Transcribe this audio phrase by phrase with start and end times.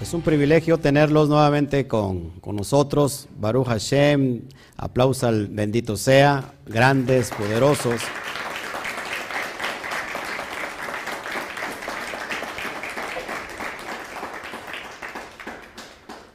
[0.00, 3.28] Es un privilegio tenerlos nuevamente con, nosotros.
[3.38, 4.42] Baruch Hashem,
[4.76, 8.02] aplauso al bendito sea, grandes, poderosos.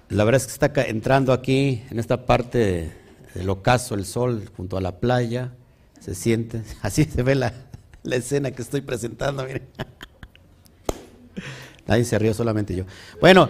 [0.10, 2.92] La verdad es que está entrando aquí, en esta parte
[3.36, 5.54] del ocaso, el sol, junto a la playa.
[6.00, 7.54] Se siente, así se ve la,
[8.02, 9.70] la escena que estoy presentando, miren.
[11.88, 12.84] Nadie se rió, solamente yo.
[13.20, 13.50] Bueno,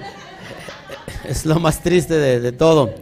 [1.27, 2.93] es lo más triste de, todo.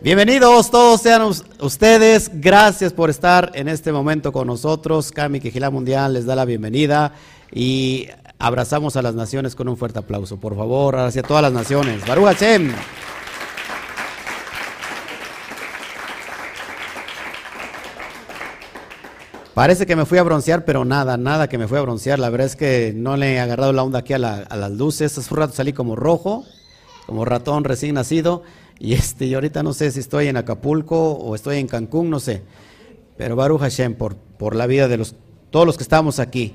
[0.00, 1.22] Bienvenidos todos sean
[1.60, 2.30] ustedes.
[2.34, 5.10] Gracias por estar en este momento con nosotros.
[5.10, 7.12] Cami Quejilá Mundial les da la bienvenida
[7.52, 8.08] y
[8.38, 10.38] abrazamos a las naciones con un fuerte aplauso.
[10.38, 12.06] Por favor, hacia todas las naciones.
[12.06, 12.72] Baruch Hashem.
[19.58, 22.20] Parece que me fui a broncear, pero nada, nada que me fui a broncear.
[22.20, 25.18] La verdad es que no le he agarrado la onda aquí a, las luces.
[25.18, 26.44] Hace un rato salí como rojo,
[27.06, 28.44] como ratón recién nacido.
[28.78, 32.20] Y, este, y ahorita no sé si estoy en Acapulco o estoy en Cancún, no
[32.20, 32.44] sé.
[33.16, 35.16] Pero Baruch Hashem, por, por la vida de los,
[35.50, 36.54] todos los que estamos aquí.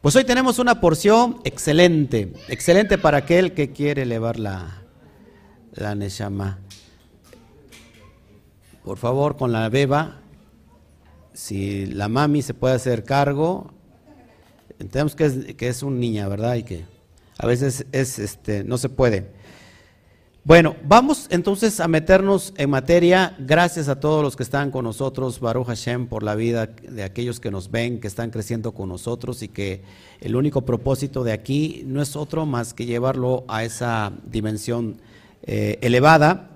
[0.00, 4.84] Pues hoy tenemos una porción excelente, excelente para aquel que quiere elevar la,
[5.72, 6.60] la Neshama.
[8.84, 10.20] Por favor, con la beba
[11.36, 13.70] si la mami se puede hacer cargo,
[14.78, 16.54] entendemos que es, que es un niña, ¿verdad?
[16.54, 16.86] Y que
[17.36, 19.28] a veces es, este, no se puede.
[20.44, 23.36] Bueno, vamos entonces a meternos en materia.
[23.38, 27.38] Gracias a todos los que están con nosotros, Baruch Hashem, por la vida de aquellos
[27.38, 29.82] que nos ven, que están creciendo con nosotros y que
[30.22, 35.02] el único propósito de aquí no es otro más que llevarlo a esa dimensión
[35.42, 36.48] eh, elevada,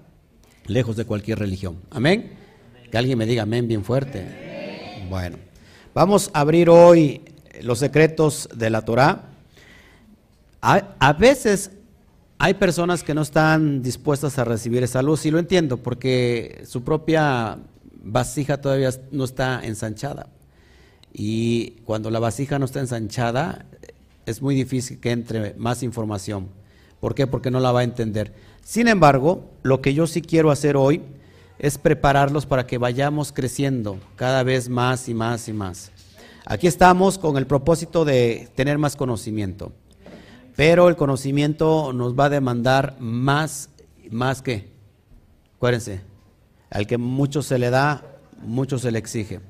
[0.67, 1.77] lejos de cualquier religión.
[1.91, 2.33] Amén.
[2.91, 4.50] Que alguien me diga amén bien fuerte.
[5.11, 5.39] Bueno,
[5.93, 7.23] vamos a abrir hoy
[7.63, 9.25] los secretos de la Torah.
[10.63, 11.73] A, veces
[12.39, 16.85] hay personas que no están dispuestas a recibir esa luz y lo entiendo porque su
[16.85, 17.59] propia
[18.05, 20.29] vasija todavía no está ensanchada.
[21.13, 23.67] Y cuando la vasija no está ensanchada,
[24.27, 26.47] es muy difícil que entre más información.
[27.01, 27.27] ¿Por qué?
[27.27, 28.33] Porque no la va a entender.
[28.63, 31.03] Sin embargo, lo que yo sí quiero hacer hoy
[31.61, 35.93] es prepararlos para que vayamos creciendo cada vez más y más y más.
[36.47, 39.71] Aquí estamos con el propósito de tener más conocimiento,
[40.57, 43.69] pero el conocimiento nos va a demandar más,
[44.11, 44.71] más que,
[45.57, 46.01] acuérdense,
[46.71, 48.05] al que mucho se le da,
[48.43, 49.41] mucho se le exige.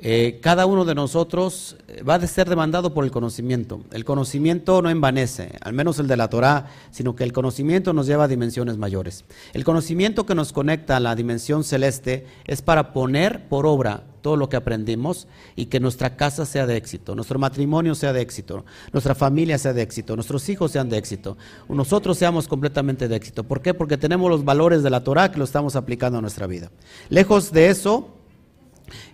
[0.00, 3.80] Eh, cada uno de nosotros eh, va a ser demandado por el conocimiento.
[3.90, 8.06] El conocimiento no envanece, al menos el de la Torah, sino que el conocimiento nos
[8.06, 9.24] lleva a dimensiones mayores.
[9.52, 14.36] El conocimiento que nos conecta a la dimensión celeste es para poner por obra todo
[14.36, 15.26] lo que aprendimos
[15.56, 19.72] y que nuestra casa sea de éxito, nuestro matrimonio sea de éxito, nuestra familia sea
[19.72, 21.36] de éxito, nuestros hijos sean de éxito,
[21.68, 23.44] nosotros seamos completamente de éxito.
[23.44, 23.74] ¿Por qué?
[23.74, 26.70] Porque tenemos los valores de la Torah que lo estamos aplicando a nuestra vida.
[27.08, 28.17] Lejos de eso,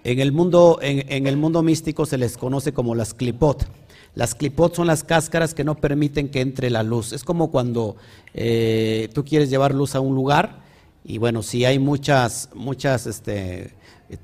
[0.05, 3.67] en el mundo, en, el mundo místico se les conoce como las clipot.
[4.15, 7.13] Las clipot son las cáscaras que no permiten que entre la luz.
[7.13, 7.97] Es como cuando
[8.33, 10.63] eh, tú quieres llevar luz a un lugar
[11.05, 13.75] y bueno, si hay muchas, muchas este,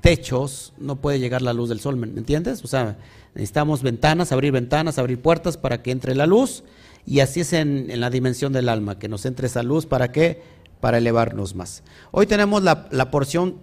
[0.01, 2.63] techos, no puede llegar la luz del sol, ¿me entiendes?
[2.63, 2.97] O sea,
[3.35, 6.63] necesitamos ventanas, abrir ventanas, abrir puertas para que entre la luz
[7.05, 10.41] y así es en, la dimensión del alma, que nos entre esa luz para qué?
[10.79, 11.83] Para elevarnos más.
[12.11, 13.57] Hoy tenemos la, la porción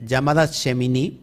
[0.00, 1.20] llamada Shemini,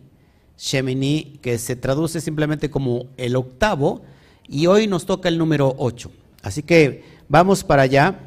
[0.60, 4.02] Shemini, que se traduce simplemente como el octavo,
[4.46, 6.12] y hoy nos toca el número 8.
[6.44, 8.20] Así que vamos para allá,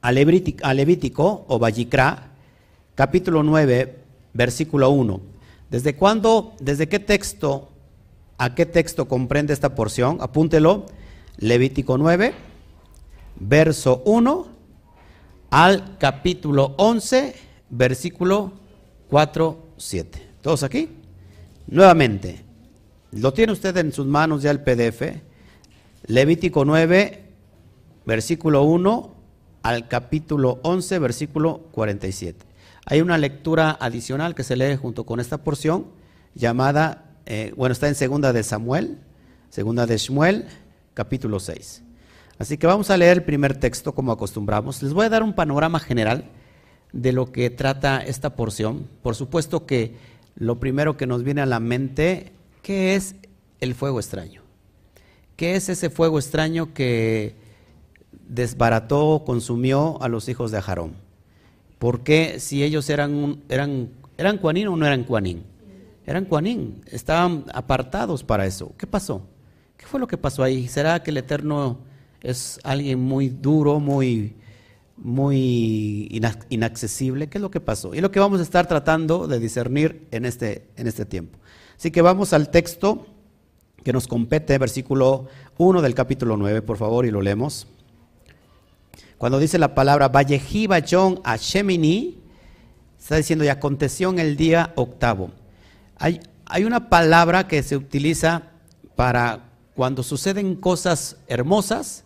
[0.00, 2.32] a Levítico, o Vallicra,
[2.96, 3.98] capítulo 9,
[4.32, 5.20] versículo 1.
[5.70, 7.70] ¿Desde cuándo, desde qué texto,
[8.36, 10.18] a qué texto comprende esta porción?
[10.20, 10.86] Apúntelo,
[11.36, 12.34] Levítico 9,
[13.36, 14.46] verso 1
[15.50, 17.36] al capítulo 11,
[17.70, 18.52] versículo
[19.08, 20.28] 4, 7.
[20.42, 21.03] ¿Todos aquí?
[21.66, 22.44] Nuevamente,
[23.12, 25.02] lo tiene usted en sus manos ya el PDF,
[26.06, 27.24] Levítico 9,
[28.04, 29.14] versículo 1
[29.62, 32.44] al capítulo 11, versículo 47.
[32.84, 35.86] Hay una lectura adicional que se lee junto con esta porción
[36.34, 38.98] llamada, eh, bueno, está en segunda de Samuel,
[39.48, 40.44] segunda de Shmuel,
[40.92, 41.82] capítulo 6.
[42.38, 44.82] Así que vamos a leer el primer texto como acostumbramos.
[44.82, 46.30] Les voy a dar un panorama general
[46.92, 48.86] de lo que trata esta porción.
[49.02, 49.96] Por supuesto que
[50.36, 52.32] lo primero que nos viene a la mente,
[52.62, 53.16] ¿qué es
[53.60, 54.42] el fuego extraño?
[55.36, 57.34] ¿Qué es ese fuego extraño que
[58.28, 60.94] desbarató, consumió a los hijos de Ajarón?
[61.78, 65.42] ¿Por qué si ellos eran, eran, eran cuanín o no eran cuanín?
[66.06, 68.72] Eran cuanín, estaban apartados para eso.
[68.76, 69.22] ¿Qué pasó?
[69.76, 70.68] ¿Qué fue lo que pasó ahí?
[70.68, 71.78] ¿Será que el Eterno
[72.20, 74.34] es alguien muy duro, muy,
[74.96, 76.08] muy
[76.48, 77.28] inaccesible.
[77.28, 77.94] ¿Qué es lo que pasó?
[77.94, 81.38] Y lo que vamos a estar tratando de discernir en este, en este tiempo.
[81.76, 83.06] Así que vamos al texto
[83.82, 87.66] que nos compete, versículo 1 del capítulo 9, por favor, y lo leemos.
[89.18, 95.30] Cuando dice la palabra Vallejí John a está diciendo y aconteció en el día octavo.
[95.96, 98.50] Hay, hay una palabra que se utiliza
[98.96, 102.04] para cuando suceden cosas hermosas,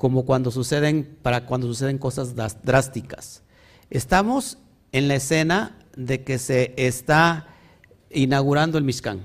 [0.00, 3.42] como cuando suceden, para cuando suceden cosas drásticas.
[3.90, 4.56] Estamos
[4.92, 7.48] en la escena de que se está
[8.08, 9.20] inaugurando el Mishkan.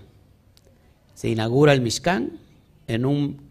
[1.14, 2.42] Se inaugura el Mishkan
[2.88, 3.42] en un...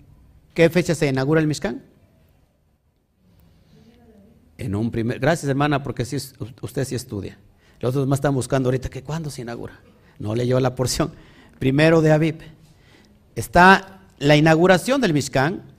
[0.53, 1.82] ¿Qué fecha se inaugura el Mishkan?
[4.59, 5.19] En un primer...
[5.19, 7.38] Gracias hermana, porque si usted sí estudia.
[7.81, 9.81] Los otros más están buscando ahorita que cuándo se inaugura.
[10.19, 11.11] No leyó la porción.
[11.59, 12.37] Primero de Aviv.
[13.35, 15.73] Está la inauguración del Mishkan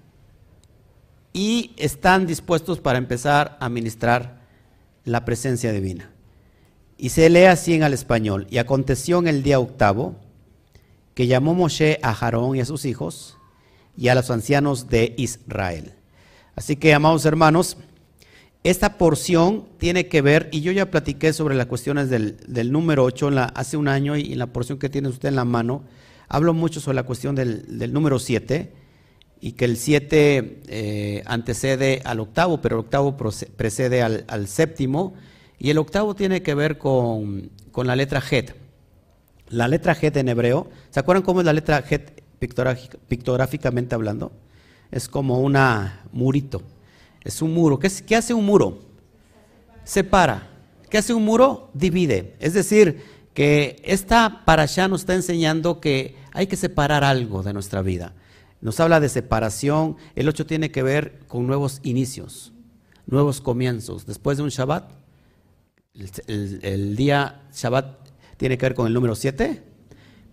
[1.36, 4.40] y están dispuestos para empezar a ministrar
[5.04, 6.10] la presencia divina.
[6.98, 8.48] Y se lee así en el español.
[8.50, 10.16] Y aconteció en el día octavo
[11.14, 13.38] que llamó Moshe a Jarón y a sus hijos
[13.98, 15.96] y a los ancianos de Israel.
[16.56, 17.76] Así que, amados hermanos,
[18.64, 23.30] esta porción tiene que ver, y yo ya platiqué sobre las cuestiones del, número 8
[23.54, 25.84] hace un año y en la porción que tiene usted en la mano,
[26.30, 28.85] hablo mucho sobre la cuestión del, número 7
[29.42, 35.14] y que el 7 eh, antecede al octavo, pero el octavo precede al séptimo
[35.58, 38.56] y el octavo tiene que ver con, la letra Het.
[39.50, 42.24] La letra Het en hebreo, ¿se acuerdan cómo es la letra Het
[43.08, 44.32] pictográficamente hablando?
[44.92, 45.58] Es como un
[46.12, 46.62] murito.
[47.22, 47.80] Es un muro.
[47.80, 48.80] ¿Qué, ¿Qué, hace un muro?
[49.84, 50.48] Separa.
[50.90, 51.70] ¿Qué hace un muro?
[51.74, 52.36] Divide.
[52.40, 53.02] Es decir,
[53.34, 58.14] que esta allá nos está enseñando que hay que separar algo de nuestra vida.
[58.66, 59.96] Nos habla de separación.
[60.16, 62.52] El 8 tiene que ver con nuevos inicios,
[63.06, 64.08] nuevos comienzos.
[64.08, 64.90] Después de un Shabbat,
[66.26, 67.96] el, día Shabbat
[68.38, 69.62] tiene que ver con el número 7,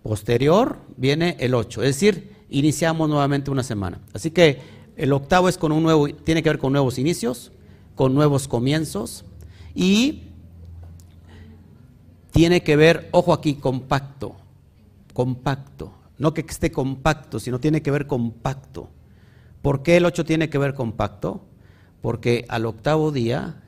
[0.01, 3.99] posterior viene el 8, es decir, iniciamos nuevamente una semana.
[4.13, 4.61] Así que
[4.97, 7.51] el octavo es con un nuevo, tiene que ver con nuevos inicios,
[7.93, 9.25] con nuevos comienzos
[9.75, 10.23] y
[12.31, 14.35] tiene que ver, ojo aquí, compacto,
[15.13, 15.93] compacto,
[16.23, 18.89] no que esté compacto, sino tiene que ver compacto.
[19.61, 21.43] ¿Por qué el 8 tiene que ver compacto?
[22.01, 23.61] Porque al octavo día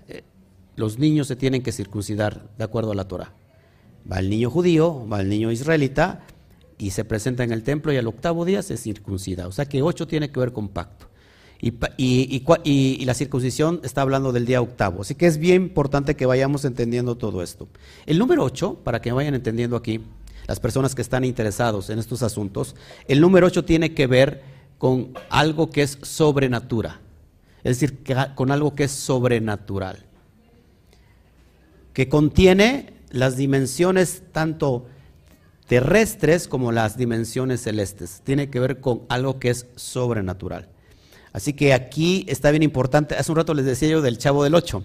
[0.77, 3.33] los niños se tienen que circuncidar de acuerdo a la Torah.
[4.09, 6.23] Va el niño judío, va el niño israelita
[6.77, 9.47] y se presenta en el templo y al octavo día se circuncida.
[9.47, 11.09] O sea que ocho tiene que ver con pacto.
[11.59, 15.01] Y, y, la circuncisión está hablando del día octavo.
[15.01, 17.67] Así que es bien importante que vayamos entendiendo todo esto.
[18.05, 20.01] El número ocho, para que vayan entendiendo aquí,
[20.47, 22.75] las personas que están interesados en estos asuntos,
[23.07, 24.43] el número ocho tiene que ver
[24.77, 26.99] con algo que es sobrenatural.
[27.63, 28.03] Es decir,
[28.35, 30.05] con algo que es sobrenatural
[31.95, 34.85] que contiene las dimensiones tanto
[35.65, 38.21] terrestres como las dimensiones celestes.
[38.25, 40.67] Tiene que ver con algo que es sobrenatural.
[41.31, 43.15] Así que aquí está bien importante.
[43.15, 44.83] Hace un rato les decía yo del Chavo del Ocho,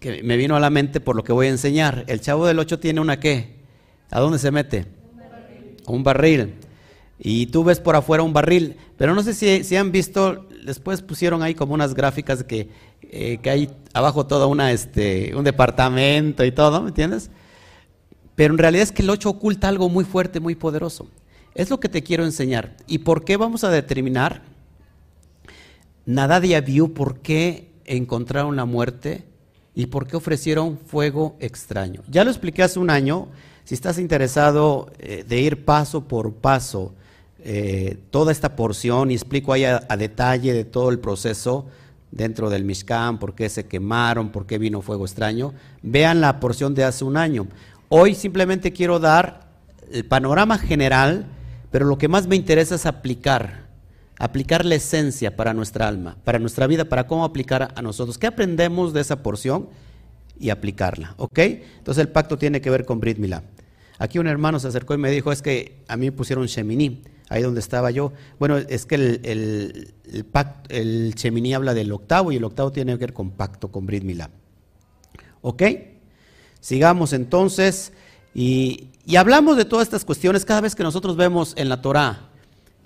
[0.00, 2.04] que me vino a la mente por lo que voy a enseñar.
[2.08, 3.59] El Chavo del Ocho tiene una qué?
[4.10, 4.86] ¿A dónde se mete?
[5.12, 5.76] Un barril.
[5.86, 6.54] Un barril.
[7.18, 8.76] Y tú ves por afuera un barril.
[8.96, 12.68] Pero no sé si, si han visto, después pusieron ahí como unas gráficas que
[13.12, 17.28] eh, que hay abajo todo una, este, un departamento y todo, ¿me entiendes?
[18.36, 21.08] Pero en realidad es que el 8 oculta algo muy fuerte, muy poderoso.
[21.56, 22.76] Es lo que te quiero enseñar.
[22.86, 24.42] ¿Y por qué vamos a determinar?
[26.06, 29.24] Nadadia vio por qué encontraron la muerte
[29.74, 32.02] y por qué ofrecieron fuego extraño.
[32.08, 33.28] Ya lo expliqué hace un año.
[33.64, 36.92] Si estás interesado eh, de ir paso por paso
[37.42, 41.66] eh, toda esta porción y explico ahí a, detalle de todo el proceso,
[42.10, 45.54] dentro del Mishkan, por qué se quemaron, por qué vino fuego extraño.
[45.82, 47.46] Vean la porción de hace un año.
[47.88, 49.48] Hoy simplemente quiero dar
[49.92, 51.26] el panorama general,
[51.70, 53.69] pero lo que más me interesa es aplicar,
[54.20, 58.18] aplicar la esencia para nuestra alma, para nuestra vida, para cómo aplicar a nosotros.
[58.18, 59.68] ¿Qué aprendemos de esa porción?
[60.38, 61.38] Y aplicarla, ¿ok?
[61.38, 63.18] Entonces el pacto tiene que ver con Brit.
[63.98, 67.42] Aquí un hermano se acercó y me dijo, es que a mí pusieron Shemini ahí
[67.42, 68.12] donde estaba yo.
[68.38, 69.94] Bueno, es que el, el,
[70.68, 74.04] el, Cheminí habla del octavo y el octavo tiene que ver con pacto, con Brit.
[75.40, 75.62] ¿Ok?
[76.60, 77.92] Sigamos entonces
[78.34, 82.29] y, y, hablamos de todas estas cuestiones cada vez que nosotros vemos en la Torah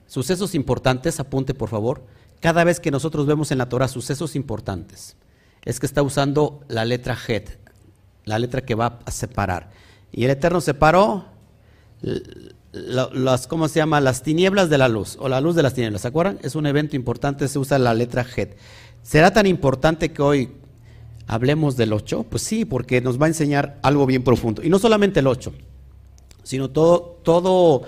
[0.07, 2.05] sucesos importantes, apunte por favor,
[2.41, 5.17] cada vez que nosotros vemos en la Torah sucesos importantes,
[5.65, 7.59] es que está usando la letra Het,
[8.25, 9.71] la letra que va a separar.
[10.13, 11.27] Y el Eterno separó
[12.73, 14.01] las, ¿cómo se llama?
[14.01, 16.39] Las tinieblas de la luz, o la luz de las tinieblas, ¿se acuerdan?
[16.43, 18.57] Es un evento importante, se usa la letra Het.
[19.03, 20.53] ¿Será tan importante que hoy
[21.27, 22.27] hablemos del 8?
[22.29, 24.63] Pues sí, porque nos va a enseñar algo bien profundo.
[24.63, 25.53] Y no solamente el 8,
[26.43, 27.83] sino todo, todo,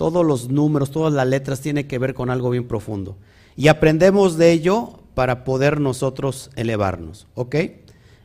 [0.00, 3.18] todos los números, todas las letras tienen que ver con algo bien profundo.
[3.54, 7.26] Y aprendemos de ello para poder nosotros elevarnos.
[7.34, 7.54] ¿Ok?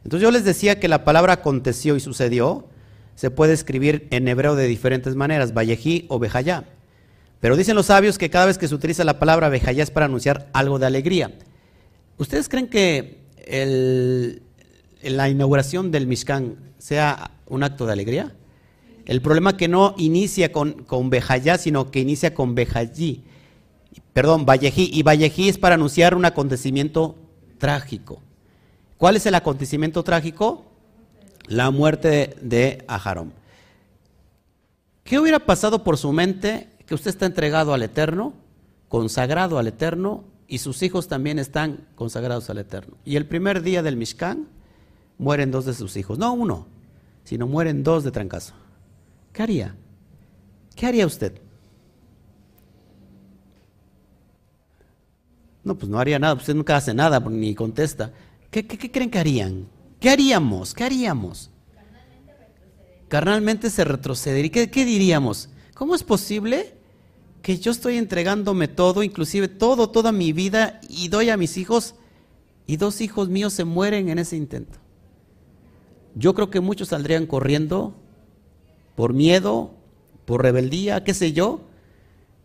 [0.05, 2.69] Entonces yo les decía que la palabra aconteció y sucedió
[3.15, 6.63] se puede escribir en hebreo de diferentes maneras, Vallejí o Bejayá.
[7.41, 10.05] Pero dicen los sabios que cada vez que se utiliza la palabra Bejayá es para
[10.05, 11.33] anunciar algo de alegría.
[12.17, 13.19] ¿Ustedes creen que
[15.01, 18.33] la inauguración del Mishkan sea un acto de alegría?
[19.05, 23.23] El problema que no inicia con, con Bejayá, sino que inicia con Bejayí.
[24.13, 24.89] Perdón, Vallejí.
[24.91, 27.15] Y Vallejí es para anunciar un acontecimiento
[27.57, 28.21] trágico.
[28.97, 30.65] ¿Cuál es el acontecimiento trágico?
[31.47, 33.33] La muerte de Ajarón.
[35.03, 38.33] ¿Qué hubiera pasado por su mente que usted está entregado al Eterno,
[38.89, 42.97] consagrado al Eterno, y sus hijos también están consagrados al Eterno?
[43.05, 44.47] Y el primer día del Mishkan
[45.19, 46.65] mueren dos de sus hijos, no uno,
[47.23, 48.53] sino mueren dos de trancazo.
[49.35, 49.75] ¿Qué haría?
[50.77, 51.41] ¿Qué haría usted?
[55.61, 58.13] No, pues no haría nada, usted nunca hace nada ni contesta.
[58.49, 59.67] ¿Qué, creen que harían?
[59.99, 60.73] ¿Qué haríamos?
[60.73, 61.51] ¿Qué haríamos?
[63.09, 64.51] Carnalmente se retrocedería.
[64.51, 65.49] ¿Qué, ¿Qué diríamos?
[65.73, 66.73] ¿Cómo es posible
[67.41, 71.95] que yo estoy entregándome todo, inclusive todo, toda mi vida, y doy a mis hijos,
[72.67, 74.79] y dos hijos míos se mueren en ese intento?
[76.15, 77.97] Yo creo que muchos saldrían corriendo
[78.95, 79.71] por miedo,
[80.25, 81.61] por rebeldía, qué sé yo.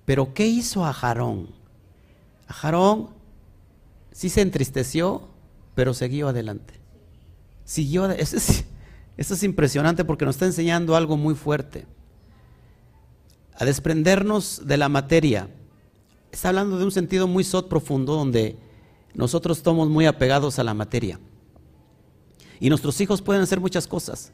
[0.05, 1.49] Pero ¿qué hizo a Jarón?
[2.49, 3.11] A Jarón
[4.13, 5.29] sí se entristeció,
[5.75, 6.75] pero siguió adelante.
[7.65, 8.65] Siguió, eso es,
[9.17, 11.87] eso es impresionante porque nos está enseñando algo muy fuerte.
[13.55, 15.49] A desprendernos de la materia.
[16.33, 18.59] Está hablando de un sentido muy sot profundo donde
[19.15, 21.19] nosotros estamos muy apegados a la materia.
[22.61, 24.33] Y nuestros hijos pueden hacer muchas cosas.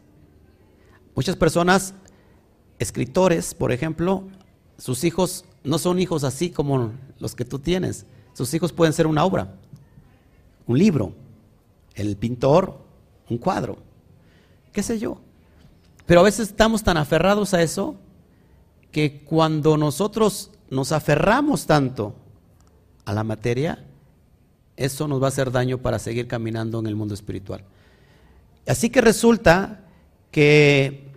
[1.15, 1.95] Muchas personas,
[2.79, 4.25] escritores, por ejemplo,
[4.79, 8.07] sus hijos no son hijos así como los que tú tienes.
[8.35, 9.55] Sus hijos pueden ser una obra,
[10.67, 11.13] un libro,
[11.95, 12.79] el pintor,
[13.29, 13.79] un cuadro,
[14.73, 15.21] qué sé yo.
[16.05, 17.97] Pero a veces estamos tan aferrados a eso
[18.93, 22.15] que cuando nosotros nos aferramos tanto
[23.05, 23.85] a la materia,
[24.77, 27.65] eso nos va a hacer daño para seguir caminando en el mundo espiritual.
[28.67, 29.85] Así que resulta
[30.31, 31.13] que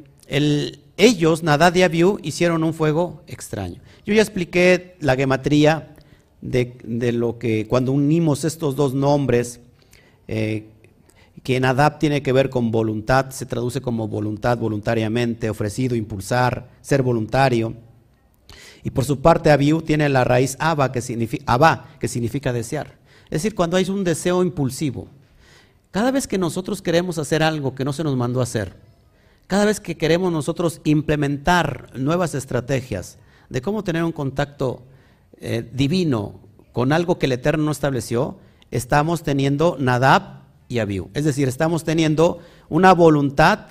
[1.00, 3.82] ellos, Nadad y Abiú, hicieron un fuego extraño.
[4.06, 5.96] Yo ya expliqué la gematría
[6.42, 9.62] de, lo que cuando unimos estos dos nombres,
[10.28, 10.68] eh,
[11.42, 16.70] que en Adab tiene que ver con voluntad, se traduce como voluntad, voluntariamente, ofrecido, impulsar,
[16.82, 17.76] ser voluntario.
[18.84, 22.98] Y por su parte, Abiú tiene la raíz Abba, que significa, que significa desear.
[23.26, 25.08] Es decir, cuando hay un deseo impulsivo.
[25.92, 28.76] Cada vez que nosotros queremos hacer algo que no se nos mandó a hacer,
[29.50, 33.18] cada vez que queremos nosotros implementar nuevas estrategias
[33.50, 34.84] de cómo tener un contacto
[35.38, 36.40] eh, divino
[36.72, 38.38] con algo que el Eterno no estableció,
[38.70, 41.10] estamos teniendo Nadab y Abiú.
[41.16, 42.38] Es decir, estamos teniendo
[42.70, 43.62] una voluntad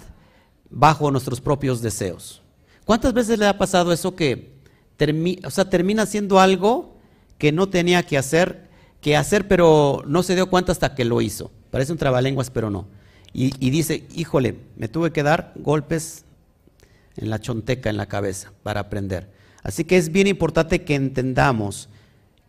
[0.68, 2.42] bajo nuestros propios deseos.
[2.84, 4.58] ¿Cuántas veces le ha pasado eso que
[4.96, 6.96] termina haciendo algo
[7.38, 8.68] que no tenía que hacer,
[9.00, 11.52] que hacer, pero no se dio cuenta hasta que lo hizo?
[11.70, 12.97] Parece un trabalenguas, pero no.
[13.32, 16.24] Y, dice, híjole, me tuve que dar golpes
[17.16, 19.30] en la chonteca, en la cabeza, para aprender.
[19.62, 21.88] Así que es bien importante que entendamos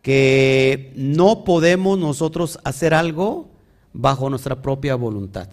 [0.02, 3.48] que no podemos nosotros hacer algo
[3.92, 5.48] bajo nuestra propia voluntad.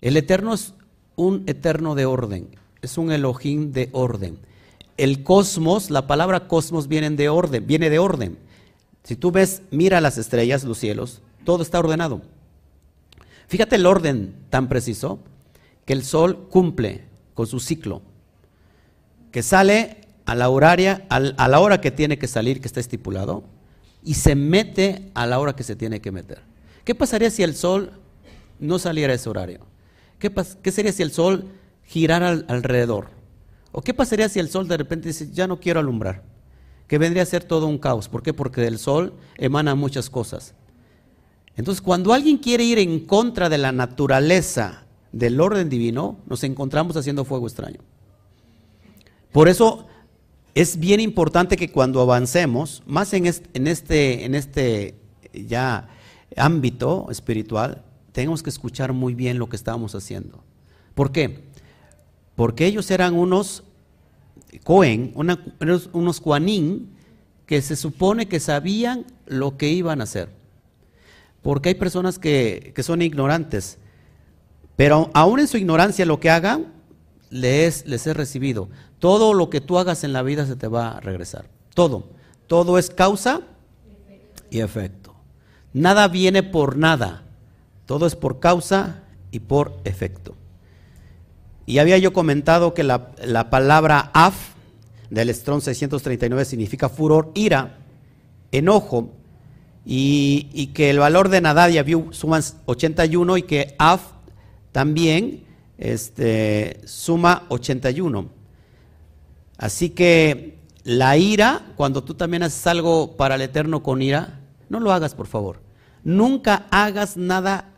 [0.00, 0.74] El Eterno es
[1.16, 2.48] un eterno de orden,
[2.80, 4.38] es un Elohim de orden.
[4.96, 8.38] El cosmos, la palabra cosmos viene de orden, viene de orden.
[9.04, 12.22] Si tú ves, mira las estrellas, los cielos, todo está ordenado.
[13.48, 15.18] Fíjate el orden tan preciso
[15.86, 18.02] que el sol cumple con su ciclo,
[19.32, 23.44] que sale a la horaria, a la hora que tiene que salir, que está estipulado,
[24.04, 26.42] y se mete a la hora que se tiene que meter.
[26.84, 27.92] ¿Qué pasaría si el sol
[28.60, 29.60] no saliera a ese horario?
[30.18, 30.30] ¿Qué,
[30.62, 31.46] qué sería si el sol
[31.84, 33.08] girara alrededor?
[33.72, 36.22] ¿O qué pasaría si el sol de repente dice, ya no quiero alumbrar?
[36.86, 38.08] Que vendría a ser todo un caos.
[38.08, 38.34] ¿Por qué?
[38.34, 40.54] Porque del sol emana muchas cosas.
[41.58, 46.96] Entonces, cuando alguien quiere ir en contra de la naturaleza del orden divino, nos encontramos
[46.96, 47.80] haciendo fuego extraño.
[49.32, 49.88] Por eso
[50.54, 54.94] es bien importante que cuando avancemos, más en este, en este, este
[55.32, 55.88] ya
[56.36, 60.44] ámbito espiritual, tenemos que escuchar muy bien lo que estábamos haciendo.
[60.94, 61.42] ¿Por qué?
[62.36, 63.64] Porque ellos eran unos
[64.62, 65.12] Cohen,
[65.92, 66.90] unos Juanín,
[67.46, 70.37] que se supone que sabían lo que iban a hacer.
[71.48, 73.78] Porque hay personas que, son ignorantes,
[74.76, 76.74] pero aún en su ignorancia lo que hagan,
[77.30, 78.68] les, les es recibido.
[78.98, 81.46] Todo lo que tú hagas en la vida se te va a regresar.
[81.72, 82.10] Todo.
[82.48, 83.40] Todo es causa
[84.50, 85.14] y efecto.
[85.72, 87.22] Nada viene por nada.
[87.86, 90.34] Todo es por causa y por efecto.
[91.64, 94.34] Y había yo comentado que la, palabra af
[95.08, 97.78] del Strong 639 significa furor, ira,
[98.52, 99.14] enojo,
[99.84, 104.02] y, que el valor de Nadad y Abiú suman 81 y que af
[104.72, 105.44] también
[105.78, 108.28] este, suma 81.
[109.56, 114.80] Así que la ira, cuando tú también haces algo para el Eterno con ira, no
[114.80, 115.60] lo hagas por favor.
[116.04, 117.72] Nunca hagas nada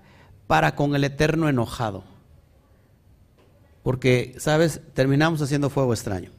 [0.46, 2.04] para con el Eterno enojado.
[3.82, 4.80] Porque, ¿sabes?
[4.94, 6.30] Terminamos haciendo fuego extraño.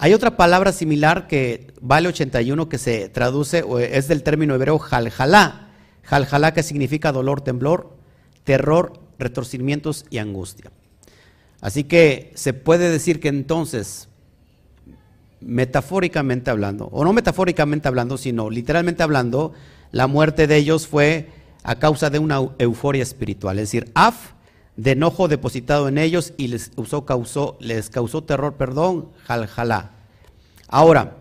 [0.00, 5.70] Hay otra palabra similar que vale 81 que se traduce, es del término hebreo jaljalá.
[6.04, 7.96] Jaljalá que significa dolor, temblor,
[8.44, 10.70] terror, retorcimientos y angustia.
[11.60, 14.08] Así que se puede decir que entonces,
[15.40, 19.52] metafóricamente hablando, o no metafóricamente hablando, sino literalmente hablando,
[19.90, 21.28] la muerte de ellos fue
[21.64, 23.58] a causa de una euforia espiritual.
[23.58, 24.37] Es decir, af
[24.78, 26.70] de enojo depositado en ellos y les,
[27.04, 29.90] causó, les causó terror, perdón, jaljalá.
[30.68, 31.16] Ahora,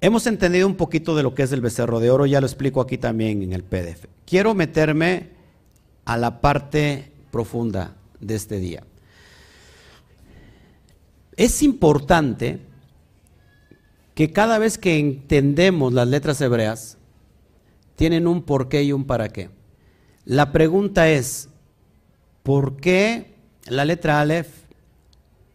[0.00, 2.80] hemos entendido un poquito de lo que es el becerro de oro, ya lo explico
[2.80, 4.06] aquí también en el PDF.
[4.24, 5.30] Quiero meterme
[6.04, 8.84] a la parte profunda de este día.
[11.36, 12.60] Es importante
[14.14, 16.98] que cada vez que entendemos las letras hebreas,
[17.96, 19.50] tienen un porqué y un para qué.
[20.24, 21.48] La pregunta es,
[22.42, 23.34] ¿Por qué
[23.66, 24.48] la letra Aleph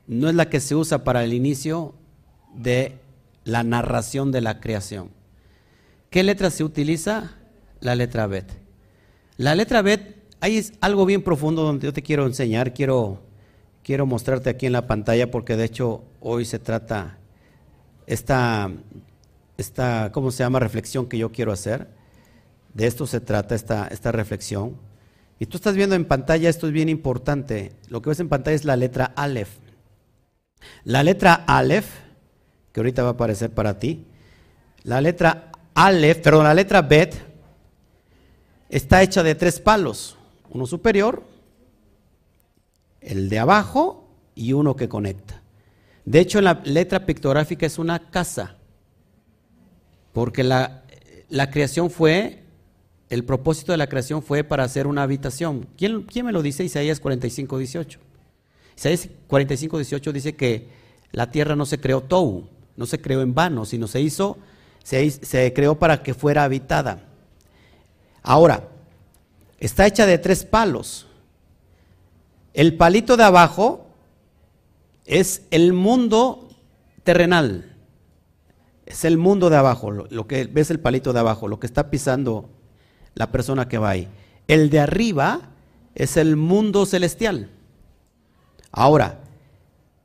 [0.08, 1.96] no es la que se usa para el inicio
[2.53, 2.98] de
[3.44, 5.10] la narración de la creación?
[6.10, 7.36] ¿Qué letra se utiliza?
[7.82, 8.51] La letra Bet.
[9.36, 13.21] La letra Bet, hay algo bien profundo donde yo te quiero enseñar, quiero,
[13.84, 17.17] quiero mostrarte aquí en la pantalla porque de hecho hoy se trata
[18.06, 18.71] esta,
[19.58, 20.60] esta, ¿cómo se llama?
[20.60, 21.89] Reflexión que yo quiero hacer.
[22.73, 24.87] De esto se trata esta, esta reflexión.
[25.39, 28.56] Y tú estás viendo en pantalla, esto es bien importante, lo que ves en pantalla
[28.56, 29.50] es la letra Aleph.
[30.84, 31.88] La letra Aleph,
[32.71, 34.06] que ahorita va a aparecer para ti,
[34.84, 37.15] la letra Aleph, perdón, la letra Bet,
[38.69, 40.17] está hecha de tres palos,
[40.50, 41.23] uno superior,
[43.00, 45.41] el de abajo y uno que conecta.
[46.04, 48.56] De hecho, la letra pictográfica es una casa,
[50.13, 50.84] porque la,
[51.30, 52.47] la creación fue
[53.10, 55.67] el propósito de la creación fue para hacer una habitación.
[55.78, 56.63] ¿Quién, me lo dice?
[56.63, 58.00] Isaías 45, 18.
[58.76, 60.67] Isaías 45, 18 dice que
[61.12, 64.38] la tierra no se creó tou, no se creó en vano, sino se hizo,
[64.84, 67.06] se, se creó para que fuera habitada.
[68.24, 68.67] Ahora,
[69.58, 71.08] está hecha de tres palos.
[72.54, 73.88] El palito de abajo
[75.06, 76.50] es el mundo
[77.04, 77.74] terrenal.
[78.86, 82.50] Es el mundo de abajo, que ves el palito de abajo, lo que está pisando
[83.17, 84.08] la persona que va ahí.
[84.47, 85.41] El de arriba
[85.95, 87.49] es el mundo celestial.
[88.71, 89.19] Ahora,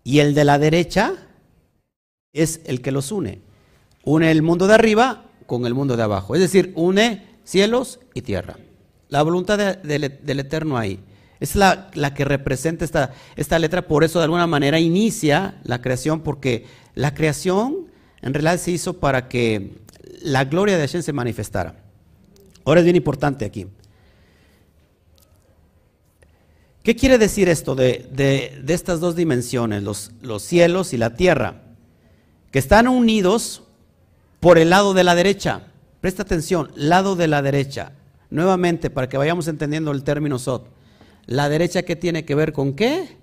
[0.02, 1.12] y el de la derecha
[2.32, 3.40] es el que los une.
[4.04, 6.34] Une el mundo de arriba con el mundo de abajo.
[6.34, 8.56] Es decir, une cielos y tierra.
[9.08, 10.98] La voluntad del Eterno ahí.
[11.38, 16.20] Es la, que representa esta, esta, letra, por eso de alguna manera inicia la creación,
[16.20, 17.88] porque la creación
[18.22, 19.82] en realidad se hizo para que
[20.22, 21.81] la gloria de Hashem se manifestara.
[22.64, 23.66] Ahora es bien importante aquí.
[26.82, 31.62] ¿Qué quiere decir esto de, estas dos dimensiones, los, los cielos y la tierra?
[32.50, 33.62] Que están unidos
[34.40, 35.68] por el lado de la derecha.
[36.00, 37.92] Presta atención, lado de la derecha.
[38.30, 40.68] Nuevamente, para que vayamos entendiendo el término Sot.
[41.26, 43.16] ¿La derecha qué tiene que ver con qué?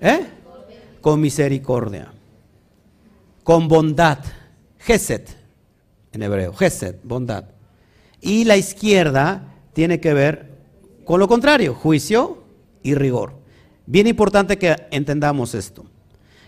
[0.00, 0.26] ¿Eh?
[1.00, 2.12] Con misericordia.
[3.44, 4.18] Con bondad.
[4.78, 5.36] Geset,
[6.12, 6.52] en hebreo.
[6.52, 7.44] Geset, bondad.
[8.22, 10.52] Y la izquierda tiene que ver
[11.04, 12.44] con lo contrario, juicio
[12.82, 13.34] y rigor.
[13.84, 15.84] Bien importante que entendamos esto.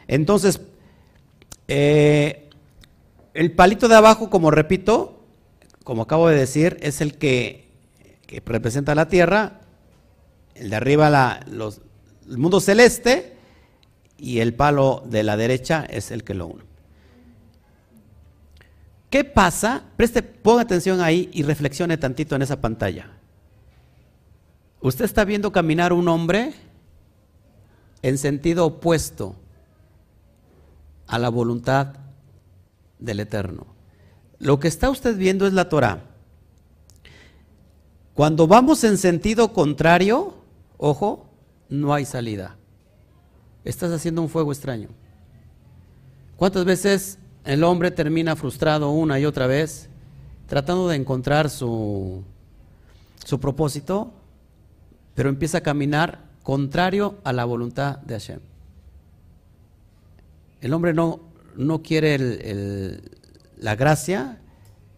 [0.07, 0.61] Entonces,
[1.69, 2.49] eh,
[3.35, 5.25] el palito de abajo, como repito,
[5.83, 7.65] como acabo de decir, es el que,
[8.47, 9.61] representa la tierra,
[10.55, 13.37] el de arriba el mundo celeste
[14.17, 16.74] y el palo de la derecha es el que lo une.
[19.15, 19.85] ¿Qué pasa?
[19.97, 23.13] Preste, ponga atención ahí y reflexione tantito en esa pantalla.
[24.81, 26.53] Usted está viendo caminar un hombre
[28.03, 29.37] en sentido opuesto
[31.07, 31.95] a la voluntad
[32.99, 33.69] del Eterno.
[34.41, 36.03] Lo que está usted viendo es la Torah.
[38.15, 40.35] Cuando vamos en sentido contrario,
[40.77, 41.31] ojo,
[41.69, 42.57] no hay salida.
[43.63, 44.89] Estás haciendo un fuego extraño.
[46.37, 49.89] ¿Cuántas veces el hombre termina frustrado una y otra vez
[50.47, 52.23] tratando de encontrar su,
[53.25, 54.13] su propósito,
[55.15, 58.41] pero empieza a caminar contrario a la voluntad de Hashem?
[60.61, 61.21] El hombre no,
[61.57, 63.01] no quiere
[63.59, 64.41] la gracia,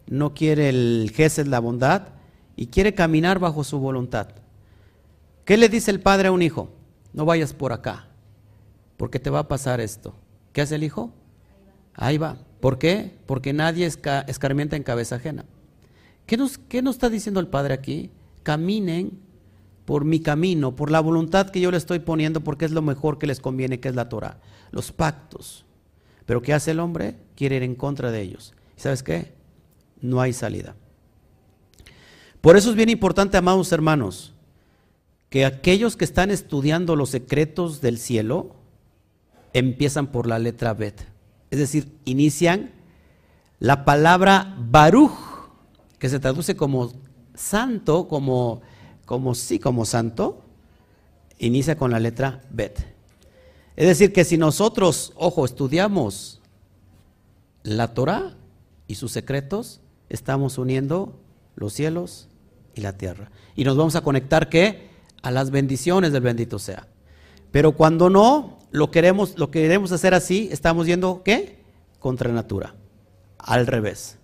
[0.06, 2.08] no quiere el gesed, la bondad,
[2.56, 4.28] y quiere caminar bajo su voluntad.
[5.44, 6.70] ¿Qué le dice el padre a un hijo?
[7.12, 8.08] No vayas por acá,
[8.96, 10.14] porque te va a pasar esto.
[10.52, 11.12] ¿Qué hace el hijo?
[11.96, 12.36] Ahí va.
[12.60, 13.18] ¿Por qué?
[13.26, 15.44] Porque nadie escarmienta en cabeza ajena.
[16.26, 18.10] ¿Qué nos, ¿Qué nos está diciendo el padre aquí?
[18.42, 19.18] Caminen
[19.84, 23.18] por mi camino, por la voluntad que yo le estoy poniendo, porque es lo mejor
[23.18, 24.40] que les conviene, que es la Torah,
[24.72, 25.64] los pactos.
[26.26, 27.16] Pero ¿qué hace el hombre?
[27.36, 28.52] Quiere ir en contra de ellos.
[28.76, 29.32] ¿Sabes qué?
[30.00, 30.74] No hay salida.
[32.40, 34.34] Por eso es bien importante, amados hermanos,
[35.30, 38.56] que aquellos que están estudiando los secretos del cielo
[39.52, 41.15] empiezan por la letra Bet.
[41.50, 42.72] Es decir, inician
[43.58, 45.12] la palabra Baruch,
[45.98, 46.92] que se traduce como
[47.34, 48.60] santo, como,
[49.04, 50.42] como sí, como santo,
[51.38, 52.96] inicia con la letra Bet.
[53.76, 56.40] Es decir, que si nosotros, ojo, estudiamos
[57.62, 58.36] la Torah
[58.86, 61.20] y sus secretos, estamos uniendo
[61.56, 62.28] los cielos
[62.74, 63.30] y la tierra.
[63.54, 64.90] Y nos vamos a conectar ¿qué?
[65.22, 66.86] A las bendiciones del bendito sea.
[67.50, 71.58] Pero cuando no lo queremos, lo queremos hacer así, estamos yendo ¿qué?
[71.98, 72.74] Contra natura.
[73.38, 74.18] Al revés.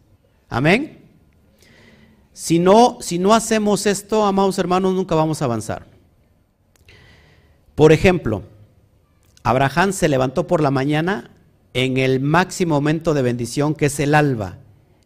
[0.49, 0.99] Amén.
[2.33, 5.87] Si no, si no hacemos esto, amados hermanos, nunca vamos a avanzar.
[7.75, 8.43] Por ejemplo,
[9.43, 11.31] Abraham se levantó por la mañana
[11.75, 14.59] en el máximo momento de bendición que es el alba.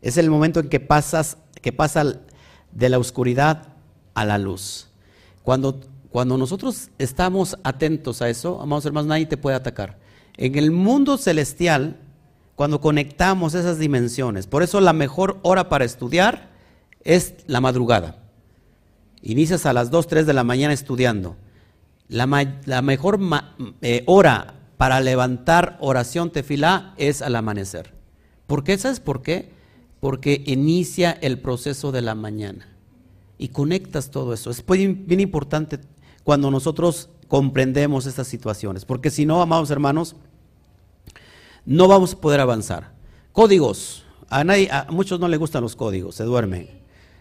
[0.03, 2.05] Es el momento en que pasas, que pasa
[2.73, 3.69] de la oscuridad
[4.15, 4.89] a la luz.
[5.43, 5.81] Cuando,
[6.17, 9.99] cuando nosotros estamos atentos a eso, amados hermanos, nadie te puede atacar.
[10.39, 11.99] En el mundo celestial,
[12.55, 16.49] cuando conectamos esas dimensiones, por eso la mejor hora para estudiar
[17.05, 18.17] es la madrugada.
[19.21, 21.37] Inicias a las 2, 3 de la mañana estudiando.
[22.09, 22.25] La,
[22.81, 23.21] mejor
[23.83, 27.93] eh, hora para levantar oración tefilá es al amanecer.
[28.47, 28.79] ¿Por qué?
[28.79, 29.51] ¿Sabes por qué?
[30.01, 32.69] porque inicia el proceso de la mañana
[33.37, 34.51] y conectas todo eso.
[34.51, 35.79] Es bien importante
[36.27, 40.17] cuando nosotros comprendemos estas situaciones, porque si no, amados hermanos,
[41.65, 42.95] no vamos a poder avanzar.
[43.31, 44.05] Códigos.
[44.29, 46.69] A, nadie, a muchos no les gustan los códigos, se duermen.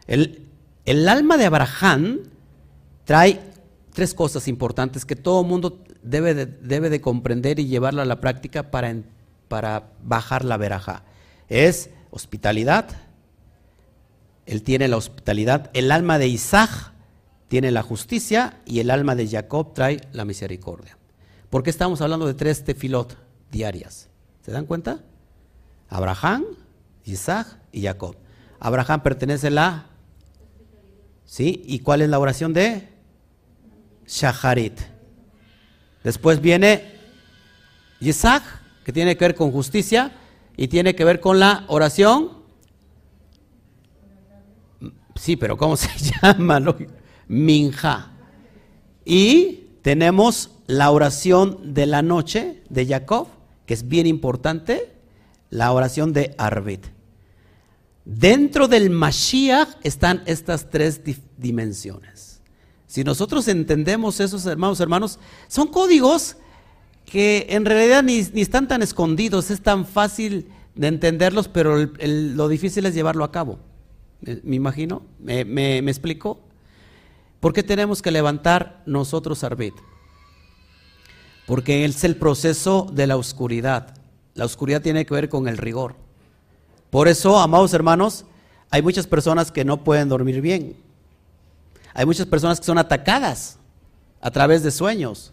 [0.07, 0.47] El,
[0.85, 2.21] el alma de Abraham
[3.03, 3.43] trae
[3.93, 8.19] tres cosas importantes que todo mundo debe de, debe de comprender y llevarla a la
[8.19, 8.91] práctica para,
[9.47, 11.03] para bajar la veraja.
[11.47, 12.87] Es hospitalidad.
[14.47, 15.69] Él tiene la hospitalidad.
[15.75, 16.94] El alma de Isaac
[17.47, 20.97] tiene la justicia y el alma de Jacob trae la misericordia.
[21.49, 23.17] ¿Por qué estamos hablando de tres tefilot
[23.51, 24.09] diarias?
[24.41, 24.99] ¿Se dan cuenta?
[25.89, 26.45] Abraham,
[27.05, 28.15] Isaac y Jacob.
[28.59, 29.85] Abraham pertenece a la...
[31.23, 31.63] ¿Sí?
[31.65, 32.89] ¿Y cuál es la oración de?
[34.07, 34.79] Shaharit.
[36.03, 36.83] Después viene
[37.99, 38.43] Isaac,
[38.83, 40.11] que tiene que ver con justicia
[40.55, 42.31] y tiene que ver con la oración.
[45.15, 45.89] Sí, pero ¿cómo se
[46.21, 46.59] llama?
[47.27, 48.11] Minja.
[49.03, 53.27] Y tenemos la oración de la noche de Jacob,
[53.65, 54.93] que es bien importante,
[55.49, 56.85] la oración de Arbit.
[58.03, 61.01] Dentro del Mashiach están estas tres
[61.37, 62.41] dimensiones.
[62.87, 66.37] Si nosotros entendemos esos hermanos, hermanos, son códigos
[67.05, 72.85] que en realidad ni, están tan escondidos, es tan fácil de entenderlos, pero lo difícil
[72.85, 73.59] es llevarlo a cabo.
[74.21, 75.03] ¿Me, imagino?
[75.19, 76.39] ¿Me, me, explico?
[77.45, 79.75] ¿Por qué tenemos que levantar nosotros Arbit?
[81.45, 83.93] Porque es el proceso de la oscuridad.
[84.33, 85.93] La oscuridad tiene que ver con el rigor.
[86.89, 88.25] Por eso, amados hermanos,
[88.71, 90.75] hay muchas personas que no pueden dormir bien.
[91.93, 93.59] Hay muchas personas que son atacadas
[94.21, 95.31] a través de sueños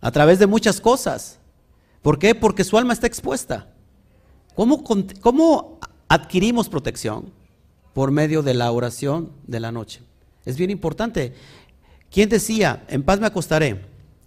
[0.00, 1.38] a través de muchas cosas.
[2.02, 2.34] ¿Por qué?
[2.34, 3.68] Porque su alma está expuesta.
[4.56, 4.82] ¿Cómo,
[5.20, 7.32] ¿Cómo, adquirimos protección?
[7.94, 10.02] Por medio de la oración de la noche.
[10.44, 11.32] Es bien importante.
[12.10, 13.80] ¿Quién decía, en paz me acostaré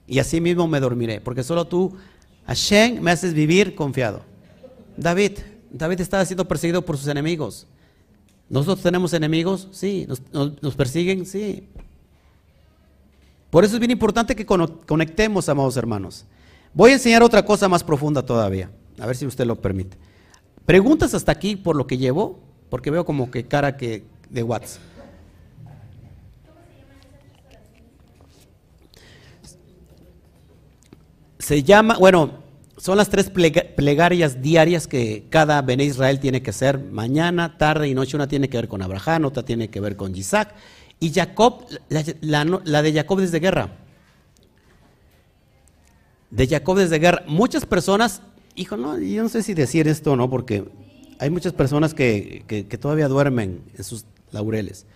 [0.08, 1.22] y así mismo me dormiré?
[1.22, 1.96] Porque solo tú,
[2.48, 4.22] Hashem, me haces vivir confiado.
[4.98, 5.34] David,
[5.72, 7.68] David estaba siendo perseguido por sus enemigos.
[8.50, 9.68] ¿Nosotros tenemos enemigos?
[9.72, 10.08] Sí.
[10.62, 11.26] nos persiguen?
[11.26, 11.68] Sí.
[13.50, 16.26] Por eso es bien importante que conectemos, amados hermanos.
[16.74, 19.98] Voy a enseñar otra cosa más profunda todavía, a ver si usted lo permite.
[20.66, 24.95] Preguntas hasta aquí por lo que llevo, porque veo como que cara que de WhatsApp.
[31.46, 32.40] Se llama, bueno,
[32.76, 37.94] son las tres plegarias diarias que cada Bene Israel tiene que hacer mañana, tarde y
[37.94, 38.18] noche.
[38.18, 40.56] Una tiene que ver con Abraham, otra tiene que ver con Isaac.
[41.00, 43.78] Y Jacob, la, de Jacob desde guerra.
[46.32, 47.24] De Jacob desde guerra.
[47.28, 48.24] Muchas personas,
[48.56, 50.66] hijo, no, yo no sé si decir esto o no, porque
[51.20, 54.88] hay muchas personas que, que todavía duermen en sus laureles.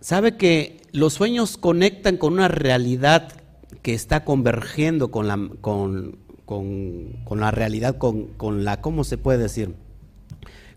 [0.00, 3.41] Sabe que los sueños conectan con una realidad
[3.82, 9.38] que está convergiendo con la, con, con, la realidad, con, con, la, ¿cómo se puede
[9.38, 9.74] decir?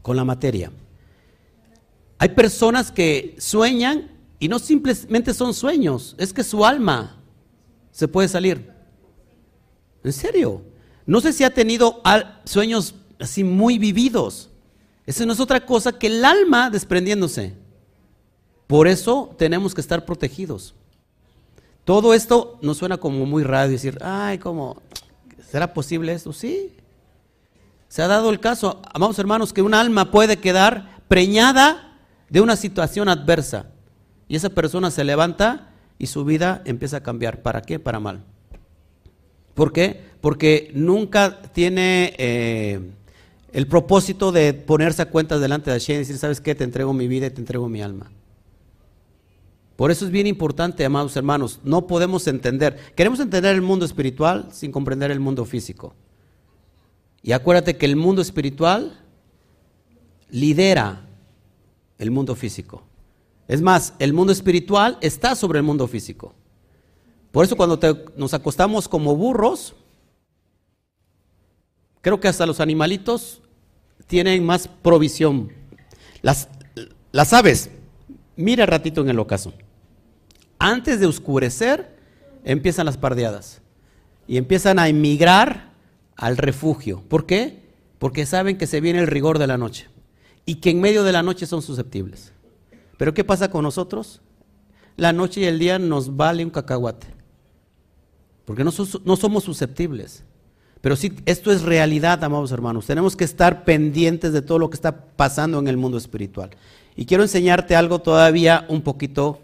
[0.01, 0.71] Con la materia.
[2.17, 7.21] Hay personas que sueñan y no simplemente son sueños, es que su alma
[7.91, 8.71] se puede salir.
[10.03, 10.61] En serio.
[11.05, 12.01] No sé si ha tenido
[12.45, 14.49] sueños así muy vividos.
[15.05, 17.53] Eso no es otra cosa que el alma desprendiéndose.
[18.67, 20.73] Por eso tenemos que estar protegidos.
[21.85, 24.81] Todo esto nos suena como muy raro decir, ay, ¿cómo?
[25.49, 26.33] ¿Será posible esto?
[26.33, 26.73] Sí.
[27.87, 32.55] Se ha dado el caso, amados hermanos, que un alma puede quedar preñada de una
[32.55, 33.67] situación adversa.
[34.27, 35.69] Y esa persona se levanta
[35.99, 37.43] y su vida empieza a cambiar.
[37.43, 37.79] ¿Para qué?
[37.79, 38.23] Para mal.
[39.53, 40.03] ¿Por qué?
[40.21, 42.79] Porque nunca tiene eh,
[43.53, 46.55] el propósito de ponerse a cuentas delante de Hashem y decir, ¿sabes qué?
[46.55, 48.11] Te entrego mi vida y te entrego mi alma.
[49.75, 54.49] Por eso es bien importante, amados hermanos, no podemos entender, queremos entender el mundo espiritual
[54.51, 55.93] sin comprender el mundo físico.
[57.21, 59.01] Y acuérdate que el mundo espiritual
[60.29, 61.07] lidera
[61.97, 62.83] el mundo físico.
[63.47, 66.33] Es más, el mundo espiritual está sobre el mundo físico.
[67.31, 67.79] Por eso cuando
[68.15, 69.75] nos acostamos como burros,
[72.01, 73.41] creo que hasta los animalitos
[74.07, 75.51] tienen más provisión.
[76.21, 76.47] Las,
[77.33, 77.69] aves,
[78.35, 79.53] mira ratito en el ocaso
[80.59, 81.95] antes de oscurecer,
[82.43, 83.61] empiezan las pardeadas
[84.27, 85.73] y empiezan a emigrar
[86.15, 87.03] al refugio.
[87.07, 87.63] ¿Por qué?
[87.99, 89.89] Porque saben que se viene el rigor de la noche
[90.45, 92.33] y que en medio de la noche son susceptibles.
[92.97, 94.21] Pero ¿qué pasa con nosotros?
[94.95, 97.07] La noche y el día nos vale un cacahuate,
[98.45, 98.71] porque no,
[99.03, 100.23] no somos susceptibles.
[100.79, 102.85] Pero sí, esto es realidad, amados hermanos.
[102.85, 106.51] Tenemos que estar pendientes de todo lo que está pasando en el mundo espiritual.
[106.95, 109.39] Y quiero enseñarte algo todavía un poquito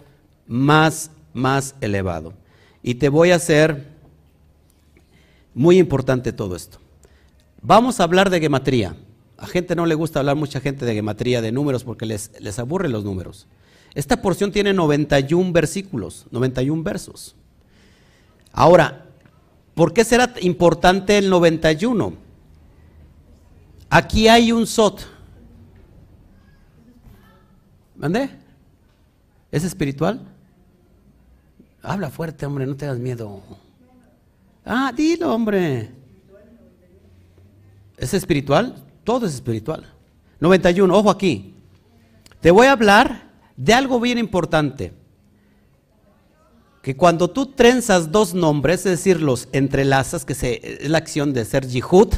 [0.47, 2.33] más, más elevado.
[2.83, 3.87] Y te voy a hacer
[5.53, 6.79] muy importante todo esto.
[7.61, 8.95] Vamos a hablar de gematría.
[9.37, 12.57] A gente no le gusta hablar mucha gente de gematría, de números, porque les, les
[12.59, 13.47] aburren los números.
[13.93, 17.35] Esta porción tiene 91 versículos, 91 versos.
[18.53, 19.05] Ahora,
[19.73, 22.13] ¿por qué será importante el 91?
[23.89, 25.01] Aquí hay un sot.
[28.01, 28.31] ¿Mande?
[29.51, 30.19] ¿Es espiritual?
[31.83, 33.43] Habla fuerte, hombre, no tengas miedo.
[34.65, 35.91] Ah, dilo, hombre.
[37.97, 38.83] ¿Es espiritual?
[39.03, 39.85] Todo es espiritual.
[40.39, 41.53] 91, ojo aquí.
[42.39, 44.93] Te voy a hablar de algo bien importante.
[46.81, 51.45] Que cuando tú trenzas dos nombres, es decir, los entrelazas, que es la acción de
[51.45, 52.09] ser yihud,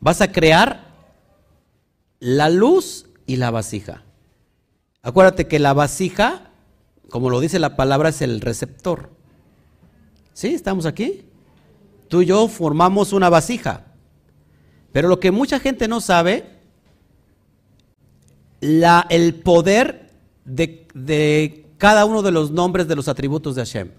[0.00, 0.94] vas a crear
[2.20, 4.02] la luz y la vasija.
[5.02, 6.46] Acuérdate que la vasija
[7.08, 9.10] como lo dice la palabra, es el receptor.
[10.32, 10.48] ¿Sí?
[10.48, 11.24] ¿Estamos aquí?
[12.08, 13.84] Tú y yo formamos una vasija.
[14.92, 16.44] Pero lo que mucha gente no sabe,
[18.60, 20.10] la, el poder
[20.44, 23.90] de, cada uno de los nombres de los atributos de Hashem.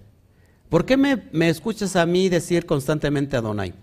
[0.69, 3.73] ¿Por qué me, me escuchas a mí decir constantemente Adonai?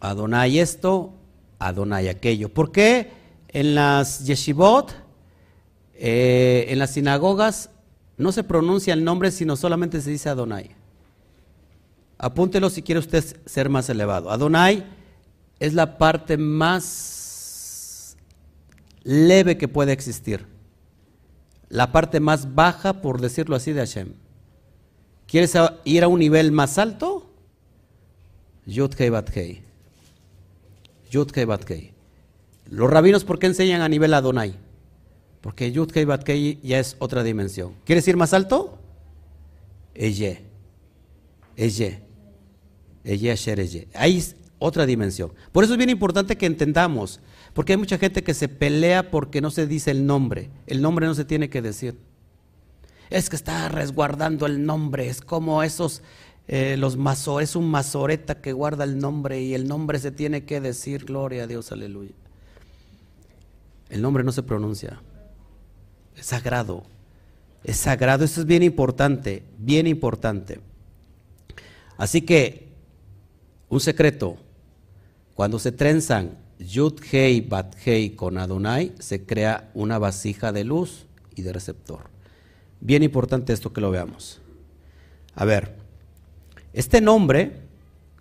[0.00, 1.14] Adonai esto,
[1.58, 2.48] Adonai aquello.
[2.52, 3.10] ¿Por qué
[3.48, 4.94] en las yeshivot,
[5.94, 7.70] eh, en las sinagogas,
[8.16, 10.70] no se pronuncia el nombre, sino solamente se dice Adonai.
[12.18, 14.30] Apúntelo si quiere usted ser más elevado.
[14.30, 14.84] Adonai
[15.60, 18.16] es la parte más
[19.04, 20.46] leve que puede existir.
[21.68, 24.14] La parte más baja, por decirlo así, de Hashem.
[25.26, 27.30] ¿Quieres ir a un nivel más alto?
[28.66, 29.67] Yud Kei
[31.08, 31.14] Bat Kei.
[31.14, 31.94] Yud Kei Bat Kei.
[32.70, 34.54] Los rabinos, ¿por qué enseñan a nivel Adonai?
[35.40, 37.74] Porque Yud Kei Bat Kei ya es otra dimensión.
[37.84, 38.78] ¿Quieres ir más alto?
[39.94, 40.42] Eye.
[41.56, 42.02] Eye.
[43.04, 43.88] Eye Asher Eye.
[43.94, 45.32] Ahí es otra dimensión.
[45.52, 47.20] Por eso es bien importante que entendamos.
[47.54, 50.50] Porque hay mucha gente que se pelea porque no se dice el nombre.
[50.66, 51.98] El nombre no se tiene que decir.
[53.10, 55.08] Es que está resguardando el nombre.
[55.08, 56.02] Es como esos,
[56.48, 60.44] eh, los mazo, es un mazoreta que guarda el nombre y el nombre se tiene
[60.44, 61.04] que decir.
[61.04, 62.14] Gloria a Dios, aleluya.
[63.90, 65.02] El nombre no se pronuncia.
[66.16, 66.84] Es sagrado.
[67.64, 70.60] Es sagrado, eso es bien importante, bien importante.
[71.98, 72.68] Así que,
[73.68, 74.38] un secreto,
[75.34, 81.06] cuando se trenzan Yud Hei Bat Hei con Adonai, se crea una vasija de luz
[81.34, 82.08] y de receptor.
[82.80, 84.40] Bien importante esto que lo veamos.
[85.34, 85.87] A ver,
[86.78, 87.54] este nombre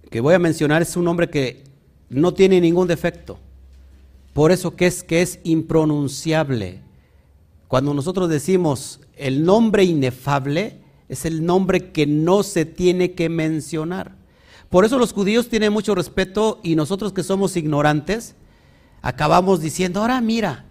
[0.10, 1.63] que voy a mencionar es un nombre que
[2.10, 3.38] no tiene ningún defecto.
[4.34, 6.80] Por eso que es que es impronunciable.
[7.67, 14.15] Cuando nosotros decimos el nombre inefable, es el nombre que no se tiene que mencionar.
[14.72, 18.34] Por eso los judíos tienen mucho respeto y nosotros que somos ignorantes,
[19.04, 20.65] acabamos diciendo, ahora mira,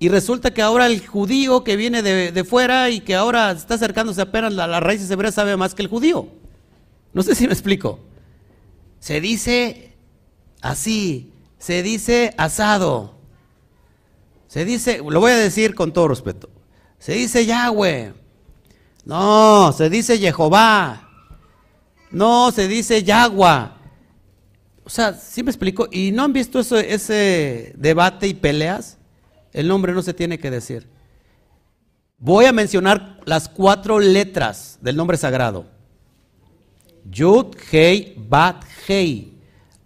[0.00, 4.20] y resulta que ahora el judío que viene de, fuera y que ahora está acercándose
[4.20, 6.42] apenas a las raíces hebreas sabe más que el judío.
[7.14, 8.00] No sé si me explico.
[8.98, 9.94] Se dice
[10.60, 13.14] así, se dice asado.
[14.48, 16.50] Se dice, lo voy a decir con todo respeto.
[16.98, 18.12] Se dice Yahweh.
[19.04, 21.08] No, se dice Jehová.
[22.10, 23.76] No, se dice Yagua.
[24.84, 25.88] O sea, ¿sí me explico?
[25.90, 28.98] ¿Y no han visto eso, ese debate y peleas?
[29.52, 30.88] El nombre no se tiene que decir.
[32.18, 35.73] Voy a mencionar las cuatro letras del nombre sagrado.
[37.10, 39.32] Yud, Hei, Bat, Hei.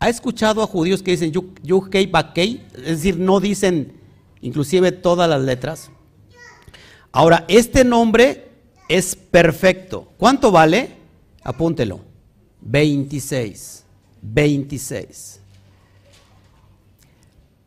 [0.00, 2.66] ¿Ha escuchado a judíos que dicen Yud, Hei, Bat, Hei?
[2.74, 3.92] Es decir, no dicen
[4.40, 5.90] inclusive todas las letras.
[7.12, 8.48] Ahora, este nombre
[8.88, 10.12] es perfecto.
[10.16, 10.96] ¿Cuánto vale?
[11.42, 12.00] Apúntelo.
[12.61, 13.85] 26.
[14.22, 15.40] 26.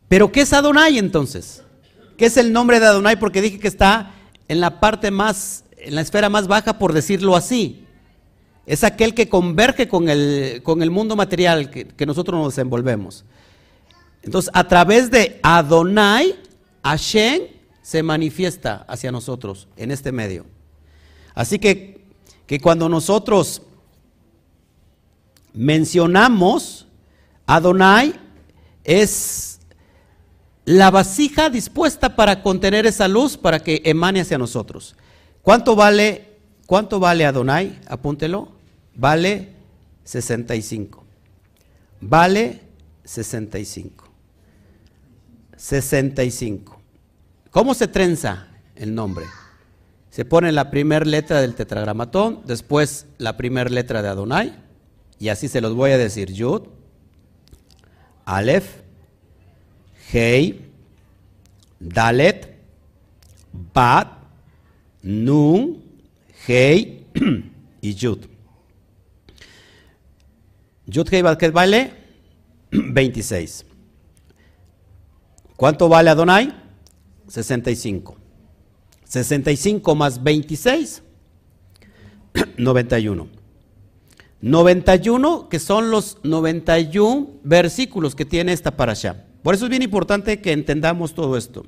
[0.07, 1.63] Pero ¿qué es Adonai entonces?
[2.17, 3.17] ¿Qué es el nombre de Adonai?
[3.17, 4.13] Porque dije que está
[4.47, 7.85] en la parte más, en la esfera más baja, por decirlo así.
[8.65, 13.25] Es aquel que converge con el, con el mundo material que, que nosotros nos desenvolvemos.
[14.21, 16.35] Entonces, a través de Adonai,
[16.83, 17.43] Hashem
[17.81, 20.45] se manifiesta hacia nosotros en este medio.
[21.33, 22.05] Así que,
[22.45, 23.63] que cuando nosotros
[25.53, 26.87] mencionamos
[27.45, 28.13] Adonai,
[28.83, 29.59] es
[30.65, 34.95] la vasija dispuesta para contener esa luz para que emane hacia nosotros.
[35.41, 36.30] ¿Cuánto vale,
[36.71, 37.81] cuánto vale Adonai?
[37.85, 38.47] Apúntelo.
[38.95, 39.49] Vale
[40.05, 41.03] 65.
[41.99, 42.61] Vale
[43.03, 44.05] 65.
[45.57, 46.81] 65.
[47.49, 49.25] ¿Cómo se trenza el nombre?
[50.11, 54.55] Se pone la primera letra del tetragramatón, después la primera letra de Adonai,
[55.19, 56.61] y así se los voy a decir: Yud,
[58.23, 58.77] Aleph,
[60.13, 60.71] Hei,
[61.81, 62.55] Dalet,
[63.73, 64.07] Bat,
[65.01, 65.90] Nun,
[66.47, 67.05] Hei
[67.81, 68.25] y Yud.
[70.87, 71.93] Yud, Hei, ¿qué vale?
[72.71, 73.65] 26.
[75.55, 76.53] ¿Cuánto vale Adonai?
[77.27, 78.17] 65.
[79.05, 81.03] 65 más 26,
[82.57, 83.27] 91.
[84.41, 89.25] 91 que son los 91 versículos que tiene esta parasha.
[89.43, 91.65] Por eso es bien importante que entendamos todo esto.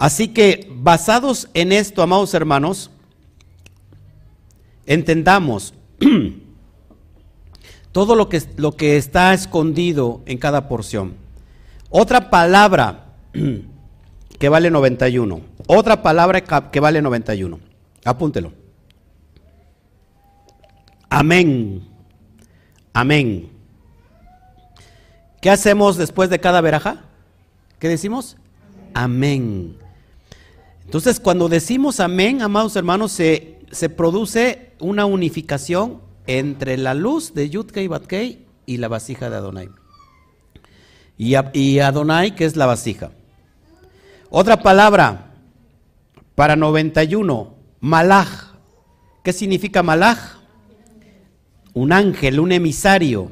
[0.00, 2.90] Así que basados en esto, amados hermanos,
[4.86, 5.74] entendamos
[7.92, 11.16] todo lo que, lo que está escondido en cada porción.
[11.90, 13.08] Otra palabra
[14.38, 15.42] que vale 91.
[15.66, 17.60] Otra palabra que vale 91.
[18.02, 18.54] Apúntelo.
[21.10, 21.86] Amén.
[22.94, 23.50] Amén.
[25.42, 27.04] ¿Qué hacemos después de cada veraja?
[27.78, 28.38] ¿Qué decimos?
[28.94, 29.76] Amén.
[30.84, 37.48] Entonces, cuando decimos amén, amados hermanos, se, se produce una unificación entre la luz de
[37.50, 39.70] Yudkei Batkei y la vasija de Adonai
[41.52, 43.10] y, Adonai, que es la vasija.
[44.30, 45.34] Otra palabra
[46.34, 48.54] para 91, malaj.
[49.22, 50.38] ¿Qué significa malaj?
[51.74, 53.30] Un ángel, un emisario.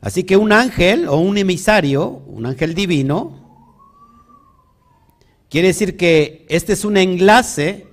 [0.00, 3.43] Así que un ángel o un emisario, un ángel divino,
[5.54, 7.86] quiere decir que este es un enlace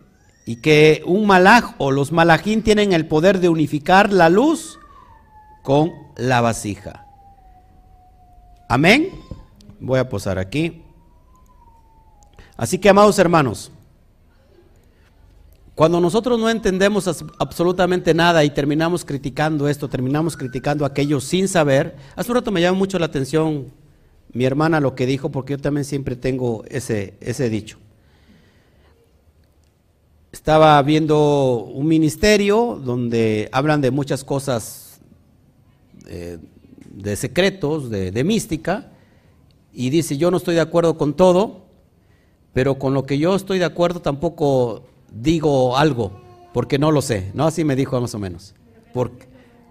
[0.47, 4.79] y que un malaj o los malajín tienen el poder de unificar la luz
[5.61, 7.05] con la vasija.
[8.67, 9.11] Amén.
[9.79, 10.81] Voy a posar aquí.
[12.57, 13.71] Así que, amados hermanos,
[15.75, 17.07] cuando nosotros no entendemos
[17.37, 22.61] absolutamente nada y terminamos criticando esto, terminamos criticando aquello sin saber, hace un rato me
[22.61, 23.67] llama mucho la atención
[24.33, 27.77] mi hermana lo que dijo, porque yo también siempre tengo ese, dicho.
[30.31, 35.01] Estaba viendo un ministerio donde hablan de muchas cosas
[36.07, 36.37] eh,
[36.93, 38.91] de secretos, de, mística,
[39.73, 41.65] y dice, yo no estoy de acuerdo con todo,
[42.53, 46.11] pero con lo que yo estoy de acuerdo tampoco digo algo,
[46.53, 47.45] porque no lo sé, ¿no?
[47.47, 48.53] Así me dijo más o menos.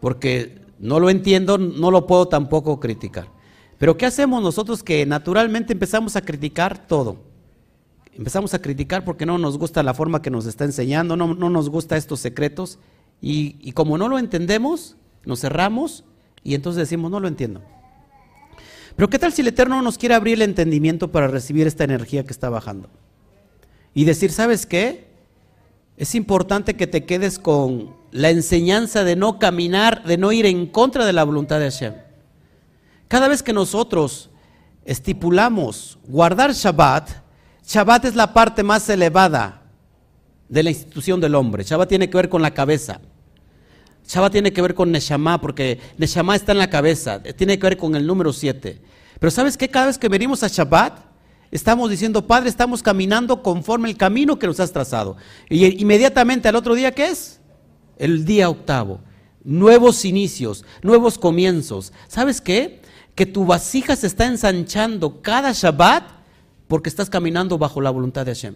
[0.01, 3.40] Porque no lo entiendo, no lo puedo tampoco criticar.
[3.81, 7.17] Pero ¿qué hacemos nosotros que naturalmente empezamos a criticar todo?
[8.13, 11.71] Empezamos a criticar porque no nos gusta la forma que nos está enseñando, no, nos
[11.71, 12.79] gusta estos secretos
[13.23, 16.05] y, y como no lo entendemos, nos cerramos
[16.45, 17.63] y entonces decimos, no lo entiendo.
[18.97, 22.25] Pero ¿qué tal si el Eterno nos quiere abrir el entendimiento para recibir esta energía
[22.25, 22.91] que está bajando?
[23.95, 25.07] Y decir, ¿sabes qué?
[25.97, 30.67] Es importante que te quedes con la enseñanza de no caminar, de no ir en
[30.67, 32.10] contra de la voluntad de Hashem.
[33.11, 34.31] Cada vez que nosotros
[34.85, 37.11] estipulamos guardar Shabbat,
[37.67, 39.65] Shabbat es la parte más elevada
[40.49, 41.65] de la institución del hombre.
[41.65, 43.01] Shabbat tiene que ver con la cabeza.
[44.07, 47.77] Shabbat tiene que ver con Neshama, porque Neshama está en la cabeza, tiene que ver
[47.77, 48.81] con el número 7.
[49.19, 49.69] Pero ¿sabes qué?
[49.69, 51.01] Cada vez que venimos a Shabbat,
[51.51, 55.17] estamos diciendo, Padre, estamos caminando conforme el camino que nos has trazado.
[55.49, 57.41] Y inmediatamente al otro día, ¿qué es?
[57.99, 59.01] El día octavo.
[59.43, 61.93] Nuevos inicios, nuevos comienzos.
[62.07, 62.80] ¿Sabes qué?
[63.21, 66.05] Que tu vasija se está ensanchando cada Shabbat
[66.69, 68.55] porque estás caminando bajo la voluntad de Hashem.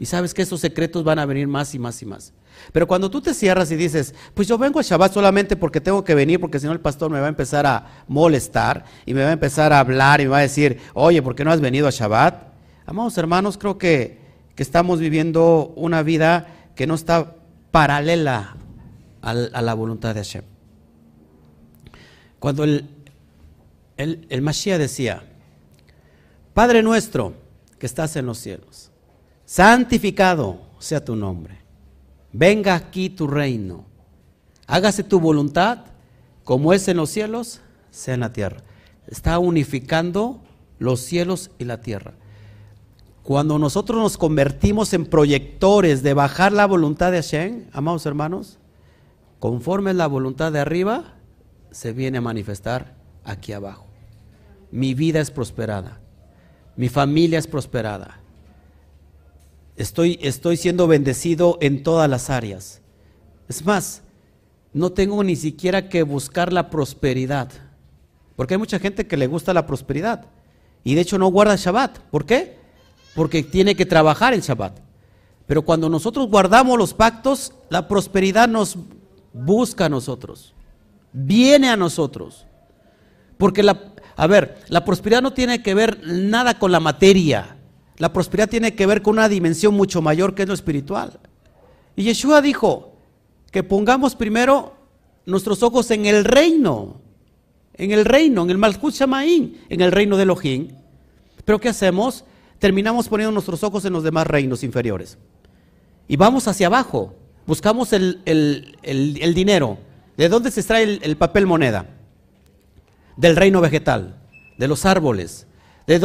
[0.00, 2.32] Y sabes que esos secretos van a venir más y más y más.
[2.72, 6.02] Pero cuando tú te cierras y dices, pues yo vengo a Shabbat solamente porque tengo
[6.02, 9.22] que venir, porque si no el pastor me va a empezar a molestar y me
[9.22, 11.60] va a empezar a hablar y me va a decir, oye, ¿por qué no has
[11.60, 12.48] venido a Shabbat?
[12.86, 14.18] Amados hermanos, creo que,
[14.56, 17.36] estamos viviendo una vida que no está
[17.70, 18.56] paralela
[19.22, 20.42] a, la voluntad de Hashem.
[22.40, 22.99] Cuando el,
[24.00, 25.22] el, el Mashiach decía,
[26.54, 27.34] Padre nuestro
[27.78, 28.90] que estás en los cielos,
[29.44, 31.60] santificado sea tu nombre
[32.32, 33.84] venga aquí tu reino,
[34.66, 35.78] hágase tu voluntad,
[36.44, 38.62] como es en los cielos, sea en la tierra.
[39.06, 40.42] Está unificando
[40.78, 42.14] los cielos y la tierra.
[43.22, 48.58] Cuando nosotros nos convertimos en proyectores de bajar la voluntad de Hashem, amados hermanos,
[49.38, 51.14] conforme la voluntad de arriba,
[51.70, 53.89] se viene a manifestar aquí abajo.
[54.70, 56.00] Mi vida es prosperada,
[56.76, 58.20] mi familia es prosperada,
[59.80, 62.82] Estoy, estoy siendo bendecido en todas las áreas.
[63.48, 64.02] Es más,
[64.74, 67.50] no tengo ni siquiera que buscar la prosperidad.
[68.36, 70.26] Porque hay mucha gente que le gusta la prosperidad.
[70.84, 71.98] Y de hecho no guarda Shabbat.
[71.98, 72.58] ¿Por qué?
[73.14, 74.78] Porque tiene que trabajar en Shabbat.
[75.46, 78.76] Pero cuando nosotros guardamos los pactos, la prosperidad nos
[79.32, 80.54] busca a nosotros.
[81.14, 82.46] Viene a nosotros.
[83.38, 83.89] Porque la,
[84.20, 87.56] a ver, la prosperidad no tiene que ver nada con la materia.
[87.96, 91.18] La prosperidad tiene que ver con una dimensión mucho mayor que es lo espiritual.
[91.96, 92.96] Y Yeshua dijo
[93.50, 94.74] que pongamos primero
[95.24, 97.00] nuestros ojos en el reino,
[97.72, 100.68] en el reino, en el Malchut Shamaín, en el reino de Elohim.
[101.46, 102.26] Pero ¿qué hacemos?
[102.58, 105.16] Terminamos poniendo nuestros ojos en los demás reinos inferiores.
[106.08, 107.14] Y vamos hacia abajo,
[107.46, 108.20] buscamos el,
[109.34, 109.78] dinero.
[110.18, 111.86] ¿De dónde se extrae el, papel moneda?
[113.20, 114.16] Del reino vegetal,
[114.56, 115.46] de los árboles.
[115.86, 116.00] De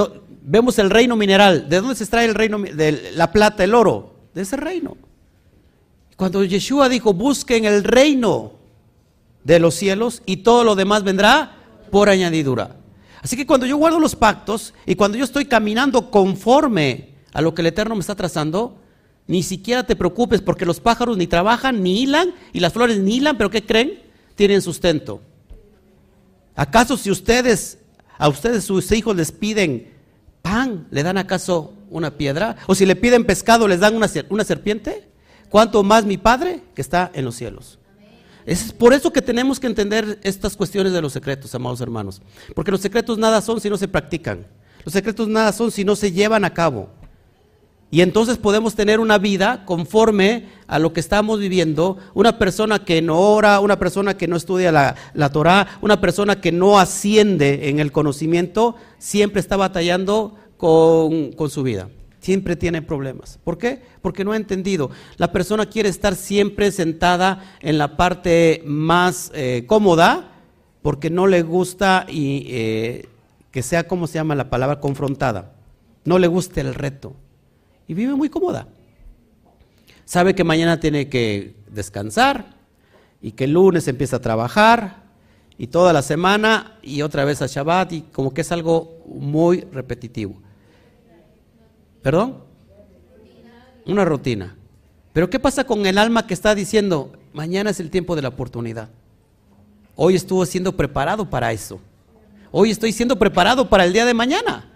[0.48, 1.70] Vemos el reino mineral.
[1.70, 4.16] ¿De dónde se extrae el reino de la plata, el oro?
[4.34, 4.98] De ese reino.
[6.18, 8.52] Cuando Yeshua dijo, busquen el reino
[9.44, 11.56] de los cielos y todo lo demás vendrá
[11.90, 12.76] por añadidura.
[13.22, 17.56] Así que cuando yo guardo los pactos y cuando yo estoy caminando conforme a lo
[17.56, 18.78] que el Eterno me está trazando,
[19.26, 23.16] ni siquiera te preocupes porque los pájaros ni trabajan, ni hilan, y las flores ni
[23.16, 24.00] hilan, pero ¿qué creen?
[24.36, 25.22] Tienen sustento.
[26.56, 27.80] ¿Acaso si ustedes,
[28.18, 29.94] a ustedes sus hijos les piden
[30.42, 32.56] pan, ¿le dan acaso una piedra?
[32.68, 35.10] ¿O si le piden pescado, les dan una, una serpiente?
[35.50, 37.80] ¿Cuánto más mi Padre que está en los cielos?
[38.46, 42.22] Es por eso que tenemos que entender estas cuestiones de los secretos, amados hermanos.
[42.54, 44.46] Porque los secretos nada son si no se practican.
[44.84, 46.90] Los secretos nada son si no se llevan a cabo.
[47.92, 51.98] Y entonces podemos tener una vida conforme a lo que estamos viviendo.
[52.14, 56.42] Una persona que no ora, una persona que no estudia la, la Torah, una persona
[56.42, 61.90] que no asciende en el conocimiento, siempre está batallando con, su vida.
[62.20, 63.40] Siempre tiene problemas.
[63.44, 63.84] ¿Por qué?
[64.02, 64.90] Porque no ha entendido.
[65.18, 70.32] La persona quiere estar siempre sentada en la parte más eh, cómoda
[70.82, 73.10] porque no le gusta y eh,
[73.52, 74.80] que sea, como se llama la palabra?
[74.80, 75.54] Confrontada.
[76.04, 77.16] No le gusta el reto
[77.88, 78.68] y vive muy cómoda.
[80.06, 82.56] Sabe que mañana tiene que descansar
[83.22, 85.04] y que el lunes empieza a trabajar
[85.58, 89.62] y toda la semana y otra vez a Shabbat y como que es algo muy
[89.62, 90.36] repetitivo.
[92.02, 92.44] ¿Perdón?
[93.86, 94.56] Una rutina.
[95.14, 98.30] Pero ¿qué pasa con el alma que está diciendo, mañana es el tiempo de la
[98.30, 98.90] oportunidad?
[99.96, 101.80] Hoy estuvo siendo preparado para eso.
[102.52, 104.70] Hoy estoy siendo preparado para el día de mañana.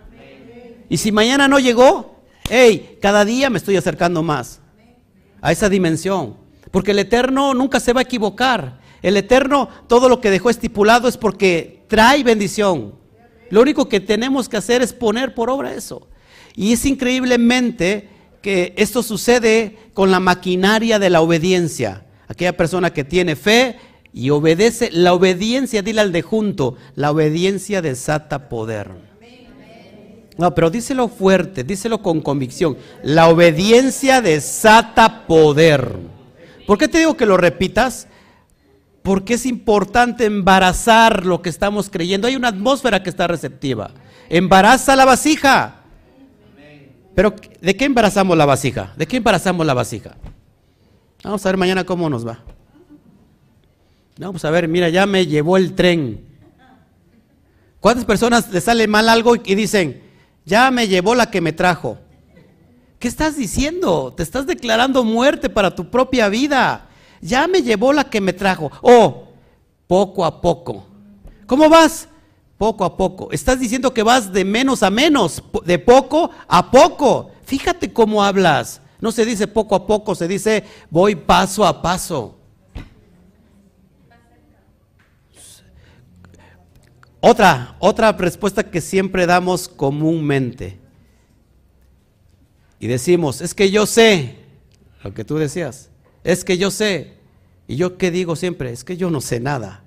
[0.89, 2.18] Y si mañana no llegó,
[2.49, 4.59] hey, cada día me estoy acercando más
[5.41, 6.35] a esa dimensión.
[6.71, 8.79] Porque el Eterno nunca se va a equivocar.
[9.01, 12.95] El Eterno, todo lo que dejó estipulado es porque trae bendición.
[13.49, 16.07] Lo único que tenemos que hacer es poner por obra eso.
[16.55, 18.09] Y es increíblemente
[18.41, 22.05] que esto sucede con la maquinaria de la obediencia.
[22.27, 23.77] Aquella persona que tiene fe
[24.13, 29.08] y obedece, la obediencia, dile al de junto, la obediencia desata poder.
[30.39, 32.77] No, pero díselo fuerte, díselo con convicción.
[33.03, 35.97] La obediencia desata poder.
[36.65, 38.07] ¿Por qué te digo que lo repitas?
[39.03, 42.25] Porque es importante embarazar lo que estamos creyendo.
[42.25, 43.91] Hay una atmósfera que está receptiva.
[44.29, 45.81] Embaraza la vasija.
[47.13, 48.93] Pero ¿de qué embarazamos la vasija?
[48.95, 50.15] ¿De qué embarazamos la vasija?
[51.21, 52.39] Vamos a ver mañana cómo nos va.
[54.17, 56.23] Vamos a ver, mira, ya me llevó el tren.
[57.81, 60.07] ¿Cuántas personas le sale mal algo y dicen,
[60.49, 61.99] ya me llevó la que me trajo?
[62.97, 64.11] ¿Qué estás diciendo?
[64.17, 66.89] Te estás declarando muerte para tu propia vida.
[67.21, 68.71] Ya me llevó la que me trajo.
[68.81, 69.27] Oh,
[69.85, 70.85] poco a poco.
[71.45, 72.09] ¿Cómo vas?
[72.57, 73.31] Poco a poco.
[73.31, 77.29] Estás diciendo que vas de menos a menos, de poco a poco.
[77.45, 78.81] Fíjate cómo hablas.
[78.99, 82.38] No se dice poco a poco, se dice voy paso a paso.
[87.21, 90.79] Otra, otra respuesta que siempre damos comúnmente.
[92.79, 94.37] Y decimos, es que yo sé,
[95.03, 95.89] lo que tú decías,
[96.23, 97.17] es que yo sé.
[97.67, 99.83] Y yo qué digo siempre, es que yo no sé nada.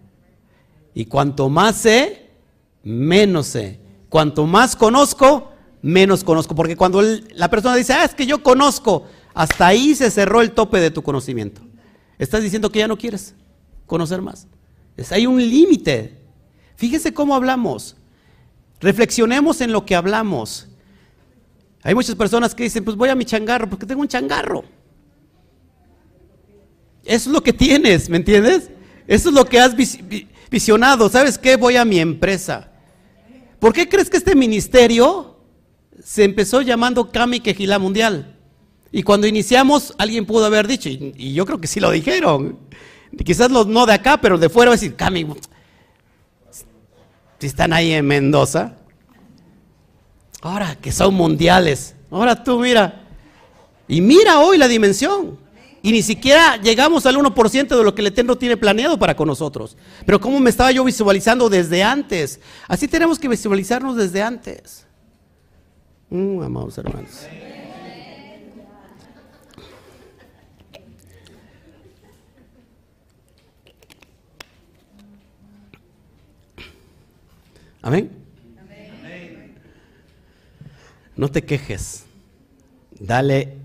[0.94, 2.28] Y cuanto más sé,
[2.82, 3.80] menos sé.
[4.10, 6.54] Cuanto más conozco, menos conozco.
[6.54, 7.02] Porque cuando
[7.34, 10.90] la persona dice, ah, es que yo conozco, hasta ahí se cerró el tope de
[10.90, 11.62] tu conocimiento.
[12.18, 13.34] Estás diciendo que ya no quieres
[13.86, 14.46] conocer más.
[15.10, 16.21] hay un límite
[16.76, 17.96] Fíjese cómo hablamos.
[18.80, 20.68] Reflexionemos en lo que hablamos.
[21.82, 24.64] Hay muchas personas que dicen, pues voy a mi changarro porque tengo un changarro.
[27.04, 28.70] Eso es lo que tienes, ¿me entiendes?
[29.06, 29.74] Eso es lo que has
[30.50, 31.08] visionado.
[31.08, 31.56] ¿Sabes qué?
[31.56, 32.70] Voy a mi empresa.
[33.58, 35.36] ¿Por qué crees que este ministerio
[36.02, 38.36] se empezó llamando Kami Quejilá Mundial?
[38.92, 42.58] Y cuando iniciamos, alguien pudo haber dicho, y, yo creo que sí lo dijeron.
[43.24, 45.26] Quizás los no de acá, pero de fuera decir, Kami,
[47.42, 48.76] si están ahí en Mendoza.
[50.42, 51.96] Ahora que son mundiales.
[52.08, 53.02] Ahora tú mira.
[53.88, 55.40] Y mira hoy la dimensión.
[55.82, 59.26] Y ni siquiera llegamos al 1% de lo que el Eterno tiene planeado para con
[59.26, 59.76] nosotros.
[60.06, 62.38] Pero cómo me estaba yo visualizando desde antes.
[62.68, 64.86] Así tenemos que visualizarnos desde antes.
[66.10, 67.26] Mm, amados hermanos.
[77.82, 78.10] Amén.
[81.16, 82.04] No te quejes.
[82.98, 83.56] Dale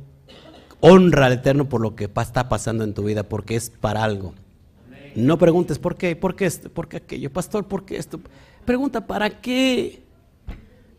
[0.80, 4.34] honra al Eterno por lo que está pasando en tu vida, porque es para algo.
[5.16, 8.20] No preguntes por qué, por qué esto, por qué aquello, pastor, por qué esto.
[8.66, 10.04] Pregunta, ¿para qué?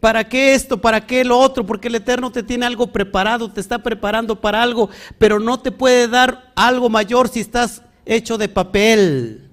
[0.01, 0.81] ¿Para qué esto?
[0.81, 1.67] ¿Para qué lo otro?
[1.67, 5.73] Porque el Eterno te tiene algo preparado, te está preparando para algo, pero no te
[5.73, 9.48] puede dar algo mayor si estás hecho de papel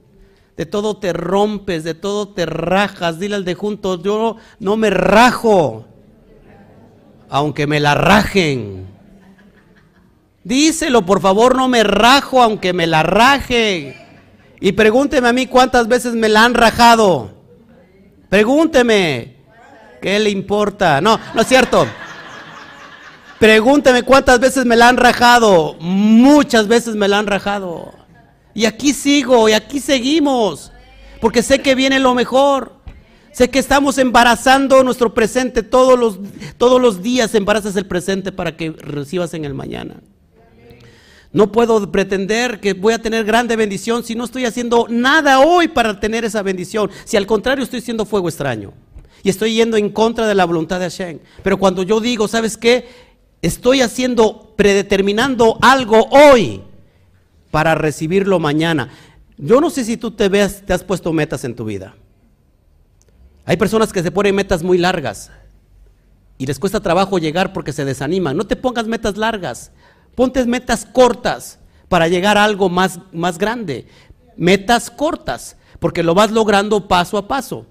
[0.58, 3.20] de todo te rompes, de todo te rajas.
[3.20, 5.86] Dile al de junto, yo no me rajo,
[7.30, 8.88] aunque me la rajen.
[10.44, 13.96] Díselo, por favor, no me rajo, aunque me la rajen.
[14.62, 17.32] Y pregúnteme a mí cuántas veces me la han rajado.
[18.30, 19.36] Pregúnteme.
[20.02, 21.02] ¿Qué le importa?
[21.02, 21.88] No, no es cierto.
[23.40, 25.76] Pregúnteme cuántas veces me la han rajado.
[25.80, 28.05] Muchas veces me la han rajado.
[28.56, 30.72] Y aquí sigo y aquí seguimos.
[31.20, 32.74] Porque sé que viene lo mejor.
[33.34, 36.18] Sé que estamos embarazando nuestro presente todos los,
[36.58, 37.36] todos los días.
[37.36, 39.96] Embarazas el presente para que recibas en el mañana.
[41.34, 45.68] No puedo pretender que voy a tener grande bendición si no estoy haciendo nada hoy
[45.68, 46.90] para tener esa bendición.
[47.04, 48.72] Si al contrario estoy siendo fuego extraño.
[49.22, 51.20] Y estoy yendo en contra de la voluntad de Hashem.
[51.44, 52.88] Pero cuando yo digo, ¿sabes qué?
[53.42, 56.62] Estoy haciendo, predeterminando algo hoy
[57.56, 58.90] para recibirlo mañana.
[59.38, 61.96] Yo no sé si tú te veas, te has puesto metas en tu vida.
[63.46, 65.32] Hay personas que se ponen metas muy largas
[66.38, 68.36] y les cuesta trabajo llegar porque se desaniman.
[68.36, 69.72] No te pongas metas largas,
[70.16, 73.88] ponte metas cortas para llegar a algo más, más grande.
[74.36, 77.66] Metas cortas, porque lo vas logrando paso a paso.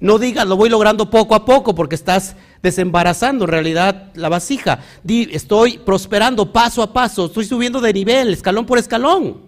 [0.00, 4.80] No digas, lo voy logrando poco a poco porque estás desembarazando en realidad la vasija.
[5.02, 9.42] Di, estoy prosperando paso a paso, estoy subiendo de nivel, escalón por escalón.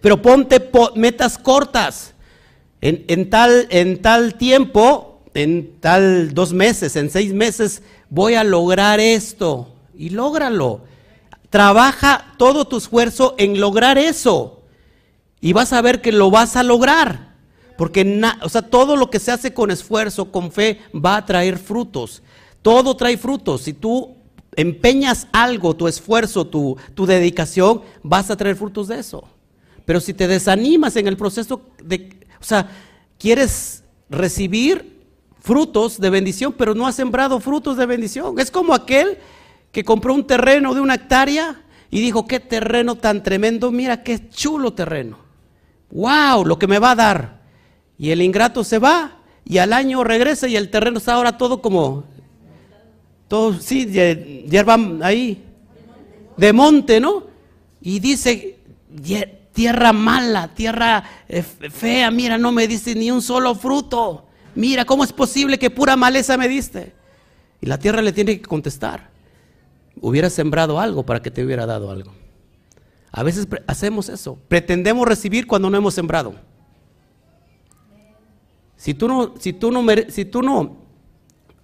[0.00, 2.14] Pero ponte metas cortas.
[2.80, 9.00] En, tal, en tal tiempo, en tal dos meses, en seis meses, voy a lograr
[9.00, 10.82] esto y lógralo.
[11.50, 14.62] Trabaja todo tu esfuerzo en lograr eso
[15.40, 17.27] y vas a ver que lo vas a lograr.
[17.78, 21.58] Porque o sea, todo lo que se hace con esfuerzo, con fe, va a traer
[21.58, 22.24] frutos.
[22.60, 23.62] Todo trae frutos.
[23.62, 24.16] Si tú
[24.56, 29.22] empeñas algo, tu esfuerzo, tu, tu dedicación, vas a traer frutos de eso.
[29.84, 32.68] Pero si te desanimas en el proceso de, o sea,
[33.16, 34.98] quieres recibir
[35.38, 38.40] frutos de bendición, pero no has sembrado frutos de bendición.
[38.40, 39.18] Es como aquel
[39.70, 41.62] que compró un terreno de una hectárea
[41.92, 45.16] y dijo, qué terreno tan tremendo, mira qué chulo terreno.
[45.92, 47.37] Wow, lo que me va a dar.
[47.98, 51.60] Y el ingrato se va y al año regresa y el terreno está ahora todo
[51.60, 52.04] como,
[53.26, 55.44] todo, sí, hierba ahí,
[56.36, 57.24] de monte, ¿no?
[57.80, 58.58] Y dice,
[59.52, 64.26] tierra mala, tierra eh, fea, mira, no me diste ni un solo fruto.
[64.54, 66.92] Mira, ¿cómo es posible que pura maleza me diste?
[67.60, 69.10] Y la tierra le tiene que contestar.
[70.00, 72.12] Hubiera sembrado algo para que te hubiera dado algo.
[73.10, 74.38] A veces hacemos eso.
[74.48, 76.34] Pretendemos recibir cuando no hemos sembrado.
[78.78, 80.76] Si tú no, si tú no, si tú no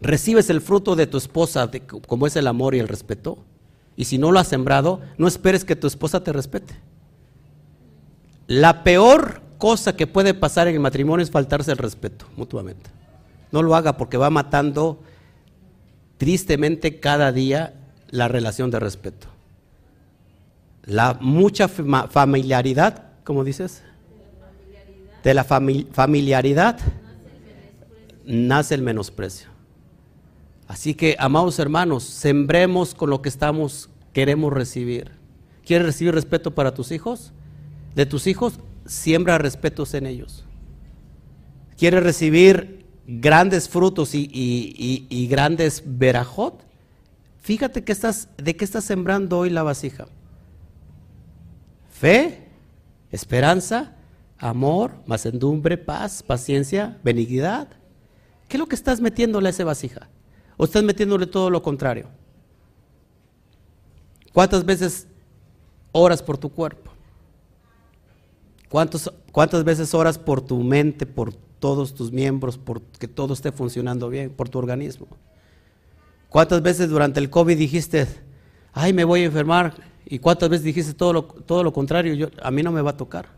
[0.01, 1.71] recibes el fruto de tu esposa,
[2.07, 3.39] como es el amor y el respeto,
[3.97, 6.75] y si no lo has sembrado, no esperes que tu esposa te respete.
[8.49, 12.91] La peor cosa que puede pasar en el matrimonio es faltarse el respeto mutuamente.
[13.53, 15.01] No lo haga porque va matando
[16.19, 17.75] tristemente cada día
[18.11, 19.29] la relación de respeto.
[20.83, 23.85] La mucha familiaridad, ¿cómo dices?
[25.23, 26.79] De la familiaridad
[28.27, 29.49] nace el menosprecio.
[30.67, 35.13] Así que, amados hermanos, sembremos con lo que estamos, queremos recibir.
[35.65, 37.33] ¿Quieres recibir respeto para tus hijos?
[37.95, 40.45] De tus hijos, siembra respetos en ellos.
[41.77, 46.65] ¿Quieres recibir grandes frutos y, grandes verajot?
[47.41, 50.07] Fíjate que estás, de qué estás sembrando hoy la vasija.
[51.91, 52.49] Fe,
[53.11, 53.97] esperanza,
[54.39, 57.69] amor, macendumbre, paz, paciencia, benignidad.
[58.49, 60.09] ¿Qué es lo que estás metiéndole a esa vasija?
[60.57, 62.09] ¿O estás metiéndole todo lo contrario?
[64.33, 65.07] ¿Cuántas veces
[65.93, 66.91] oras por tu cuerpo?
[68.69, 74.09] ¿Cuántas veces oras por tu mente, por todos tus miembros, por que todo esté funcionando
[74.09, 75.07] bien, por tu organismo?
[76.29, 78.09] ¿Cuántas veces durante el COVID dijiste,
[78.73, 79.75] ay, me voy a enfermar?
[80.05, 82.15] ¿Y cuántas veces dijiste todo lo, todo lo contrario?
[82.15, 83.29] Yo, a mí no me va a tocar.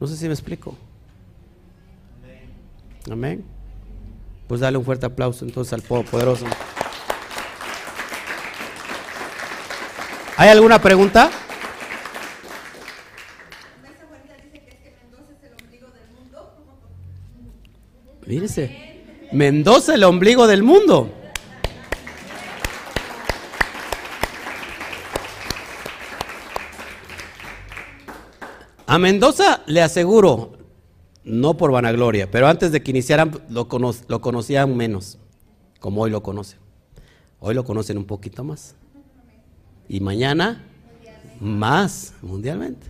[0.00, 0.74] No sé si me explico.
[3.10, 3.44] Amén.
[4.46, 6.46] Pues dale un fuerte aplauso entonces al Poderoso.
[10.36, 11.30] ¿Hay alguna pregunta?
[18.26, 19.02] Mírese,
[19.32, 21.10] Mendoza el ombligo del mundo.
[28.86, 30.57] A Mendoza le aseguro,
[31.28, 33.68] no por vanagloria, pero antes de que iniciaran lo,
[34.08, 35.18] lo conocían menos,
[35.80, 36.58] como hoy lo conocen.
[37.40, 38.74] Hoy lo conocen un poquito más.
[39.88, 40.64] Y mañana
[41.40, 42.88] más mundialmente.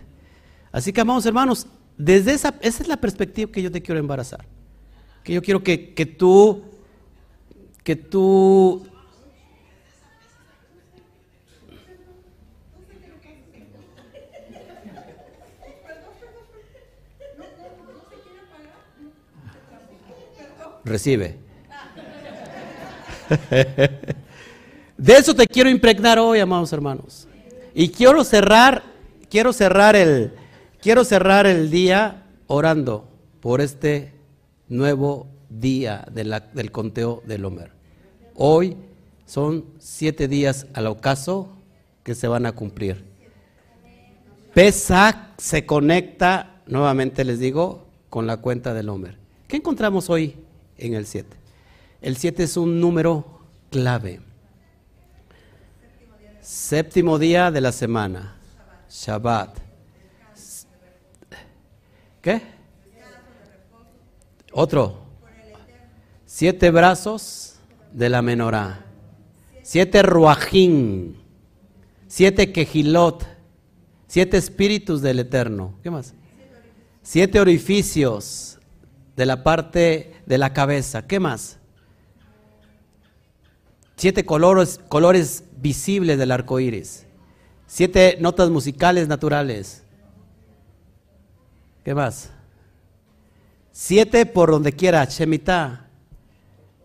[0.71, 1.67] Así que, amados hermanos,
[1.97, 4.45] desde esa, esa es la perspectiva que yo te quiero embarazar
[5.23, 6.63] que yo quiero que, que tú,
[7.83, 8.87] que tú
[20.85, 21.37] recibe.
[24.97, 27.27] De eso te quiero impregnar hoy, amados hermanos.
[27.73, 28.83] Y quiero cerrar,
[29.29, 30.33] quiero cerrar el,
[30.81, 33.07] quiero cerrar el día orando
[33.39, 34.13] por este
[34.67, 37.71] nuevo día del conteo del Homer.
[38.35, 38.75] Hoy
[39.25, 41.49] son siete días al ocaso
[42.03, 43.05] que se van a cumplir.
[44.53, 49.17] Pesach se conecta, nuevamente les digo, con la cuenta del Homer.
[49.47, 50.35] ¿Qué encontramos hoy
[50.79, 51.35] en el 7?
[52.01, 54.21] El 7 es un número clave.
[56.41, 58.35] Séptimo día de la semana,
[58.89, 59.59] Shabbat.
[62.21, 62.41] ¿Qué?
[64.51, 65.09] Otro.
[66.25, 67.55] Siete brazos
[67.91, 68.85] de la menorá.
[69.61, 71.17] Siete ruajín.
[72.07, 73.25] Siete quejilot.
[74.07, 75.77] Siete espíritus del Eterno.
[75.83, 76.13] ¿Qué más?
[77.03, 78.58] Siete orificios
[79.15, 81.07] de la parte de la cabeza.
[81.07, 81.57] ¿Qué más?
[83.95, 87.05] Siete colores, colores visibles del arco iris.
[87.67, 89.83] Siete notas musicales naturales.
[91.83, 92.31] ¿Qué más?
[93.71, 95.07] Siete por donde quiera.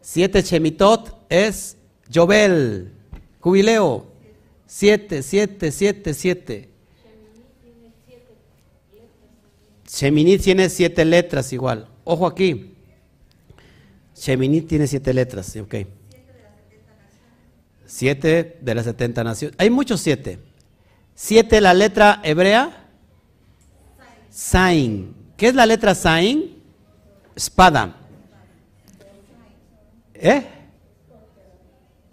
[0.01, 1.77] Siete Shemitot es
[2.13, 2.93] Jobel,
[3.41, 4.07] jubileo.
[4.67, 6.69] Siete, siete, siete, siete.
[9.87, 11.89] Shemini tiene siete letras igual.
[12.05, 12.77] Ojo aquí.
[14.15, 15.75] Shemini tiene siete letras, ok.
[17.87, 19.57] Siete de las setenta naciones.
[19.59, 20.39] Hay muchos siete.
[21.15, 22.89] Siete la letra hebrea.
[24.31, 25.15] Sain.
[25.37, 26.63] ¿Qué es la letra Sain?
[27.35, 27.97] Espada.
[30.15, 30.47] ¿Eh?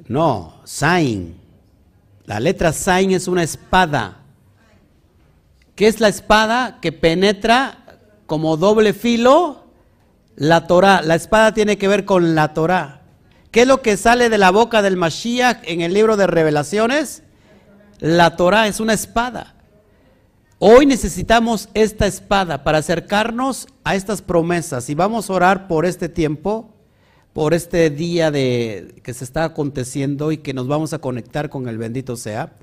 [0.07, 1.39] No, Sain.
[2.25, 4.19] La letra Sain es una espada.
[5.75, 6.79] ¿Qué es la espada?
[6.81, 9.60] Que penetra como doble filo
[10.35, 11.01] la Torah.
[11.01, 13.01] La espada tiene que ver con la Torah.
[13.51, 17.23] ¿Qué es lo que sale de la boca del Mashiach en el libro de revelaciones?
[17.99, 19.55] La Torah es una espada.
[20.57, 26.07] Hoy necesitamos esta espada para acercarnos a estas promesas y vamos a orar por este
[26.07, 26.69] tiempo,
[27.33, 31.67] por este día de que se está aconteciendo y que nos vamos a conectar con
[31.67, 32.53] el bendito sea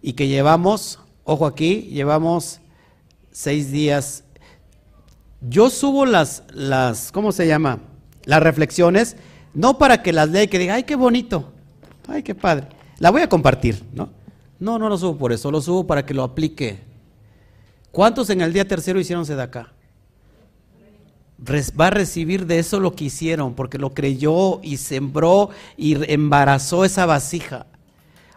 [0.00, 2.60] y que llevamos, ojo aquí, llevamos
[3.30, 4.24] seis días.
[5.48, 7.80] Yo subo las, las, ¿cómo se llama?
[8.24, 9.16] Las reflexiones
[9.54, 11.52] no para que las lea y que diga, ay, qué bonito,
[12.08, 12.68] ay, qué padre.
[12.98, 14.08] La voy a compartir, ¿no?
[14.58, 16.80] No, no lo subo por eso, lo subo para que lo aplique.
[17.90, 19.72] ¿Cuántos en el día tercero hicieron acá?
[21.78, 26.84] Va a recibir de eso lo que hicieron, porque lo creyó y sembró y embarazó
[26.84, 27.66] esa vasija.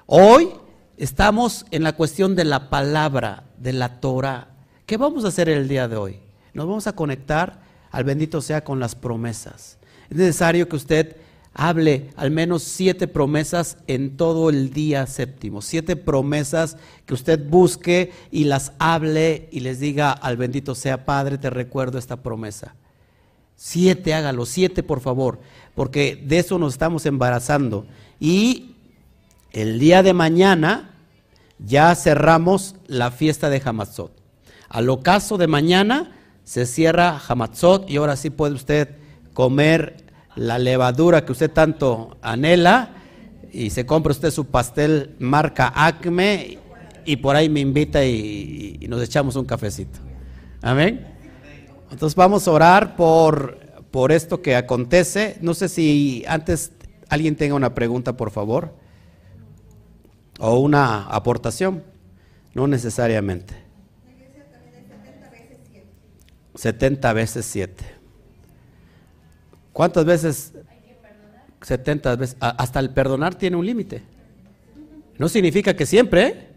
[0.08, 0.50] Hoy
[0.98, 4.50] estamos en la cuestión de la palabra, de la Torah.
[4.88, 6.25] ¿Qué vamos a hacer el día de hoy?
[6.56, 7.60] Nos vamos a conectar
[7.92, 9.78] al bendito sea con las promesas.
[10.10, 11.18] Es necesario que usted
[11.54, 15.62] hable al menos siete promesas en todo el día séptimo.
[15.62, 21.38] Siete promesas que usted busque y las hable y les diga al bendito sea Padre,
[21.38, 22.76] te recuerdo esta promesa.
[23.58, 25.40] Siete, hágalo, siete por favor,
[25.76, 27.86] porque de eso nos estamos embarazando.
[28.18, 28.76] Y
[29.52, 30.96] el día de mañana
[31.60, 34.14] ya cerramos la fiesta de Hamatzot.
[34.70, 36.15] Al ocaso de mañana
[36.46, 38.90] se cierra Hamatzot y ahora sí puede usted
[39.34, 39.98] comer
[40.36, 42.94] la levadura que usted tanto anhela
[43.52, 46.60] y se compra usted su pastel marca Acme
[47.04, 50.00] y por ahí me invita y, nos echamos un cafecito.
[50.62, 51.08] Amén.
[51.92, 53.60] Entonces vamos a orar por,
[53.92, 55.38] por esto que acontece.
[55.42, 56.72] No sé si antes
[57.10, 58.74] alguien tenga una pregunta, por favor,
[60.40, 61.84] o una aportación.
[62.54, 63.65] No necesariamente.
[66.56, 67.86] 70 veces 7.
[69.74, 70.54] ¿Cuántas veces?
[71.62, 72.38] 70 veces.
[72.40, 74.04] Hasta el perdonar tiene un límite.
[75.18, 76.28] No significa que siempre.
[76.28, 76.48] ¿eh?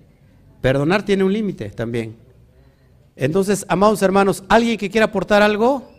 [0.61, 2.17] Perdonar tiene un límite también.
[3.17, 5.91] Entonces, amados hermanos, ¿alguien que quiera aportar algo?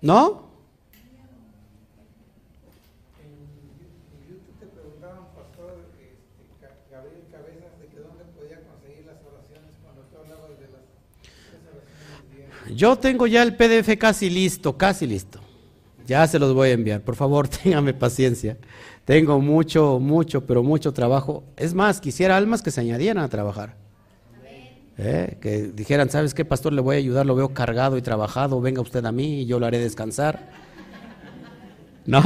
[0.00, 0.45] ¿No?
[12.76, 15.40] Yo tengo ya el PDF casi listo, casi listo.
[16.06, 17.00] Ya se los voy a enviar.
[17.00, 18.58] Por favor, téngame paciencia.
[19.06, 21.42] Tengo mucho, mucho, pero mucho trabajo.
[21.56, 23.76] Es más, quisiera almas que se añadieran a trabajar.
[24.98, 25.38] ¿Eh?
[25.40, 26.74] Que dijeran, ¿sabes qué, pastor?
[26.74, 28.60] Le voy a ayudar, lo veo cargado y trabajado.
[28.60, 30.50] Venga usted a mí y yo lo haré descansar.
[32.04, 32.22] ¿No?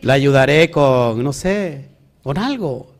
[0.00, 1.90] Le ayudaré con, no sé,
[2.22, 2.94] con algo.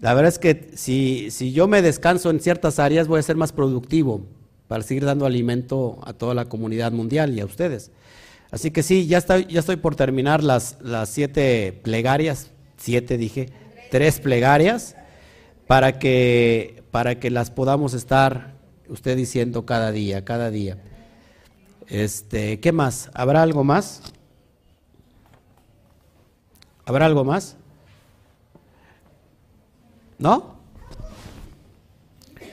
[0.00, 3.36] La verdad es que si, si yo me descanso en ciertas áreas, voy a ser
[3.36, 4.26] más productivo
[4.72, 7.90] para seguir dando alimento a toda la comunidad mundial y a ustedes.
[8.50, 13.50] Así que sí, ya estoy, ya estoy por terminar las, las siete plegarias, siete dije,
[13.90, 14.96] tres plegarias,
[15.66, 18.54] para que, para que las podamos estar
[18.88, 20.78] usted diciendo cada día, cada día.
[21.86, 23.10] Este, ¿Qué más?
[23.12, 24.00] ¿Habrá algo más?
[26.86, 27.58] ¿Habrá algo más?
[30.18, 30.51] ¿No?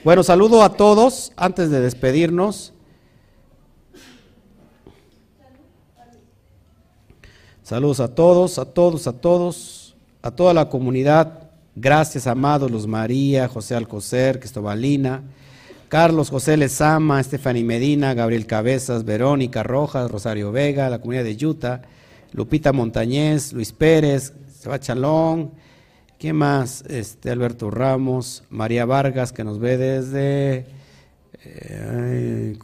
[0.02, 2.72] Bueno, saludo a todos antes de despedirnos.
[7.62, 11.50] Saludos a todos, a todos, a todos, a toda la comunidad.
[11.76, 15.22] Gracias, amados Luz María, José Alcocer, Cristobalina,
[15.90, 21.82] Carlos José Lezama, Estefany Medina, Gabriel Cabezas, Verónica Rojas, Rosario Vega, la comunidad de Utah,
[22.32, 25.50] Lupita Montañez, Luis Pérez, Seba Chalón,
[26.20, 26.84] ¿Quién más?
[26.86, 30.66] Este, Alberto Ramos, María Vargas, que nos ve desde
[31.42, 32.58] eh,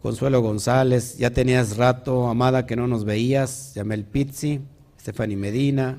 [0.00, 4.62] Consuelo González, ya tenías rato, Amada, que no nos veías, Yamel Pizzi,
[4.98, 5.98] Stephanie Medina,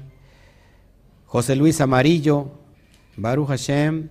[1.28, 2.50] José Luis Amarillo,
[3.18, 4.10] Baruch Hashem,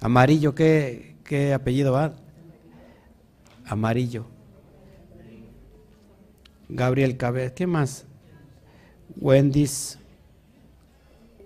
[0.00, 2.14] Amarillo, ¿qué, qué apellido va?
[3.64, 4.26] Amarillo.
[6.68, 8.04] Gabriel Cabez, ¿qué más?
[9.16, 9.98] Wendy's,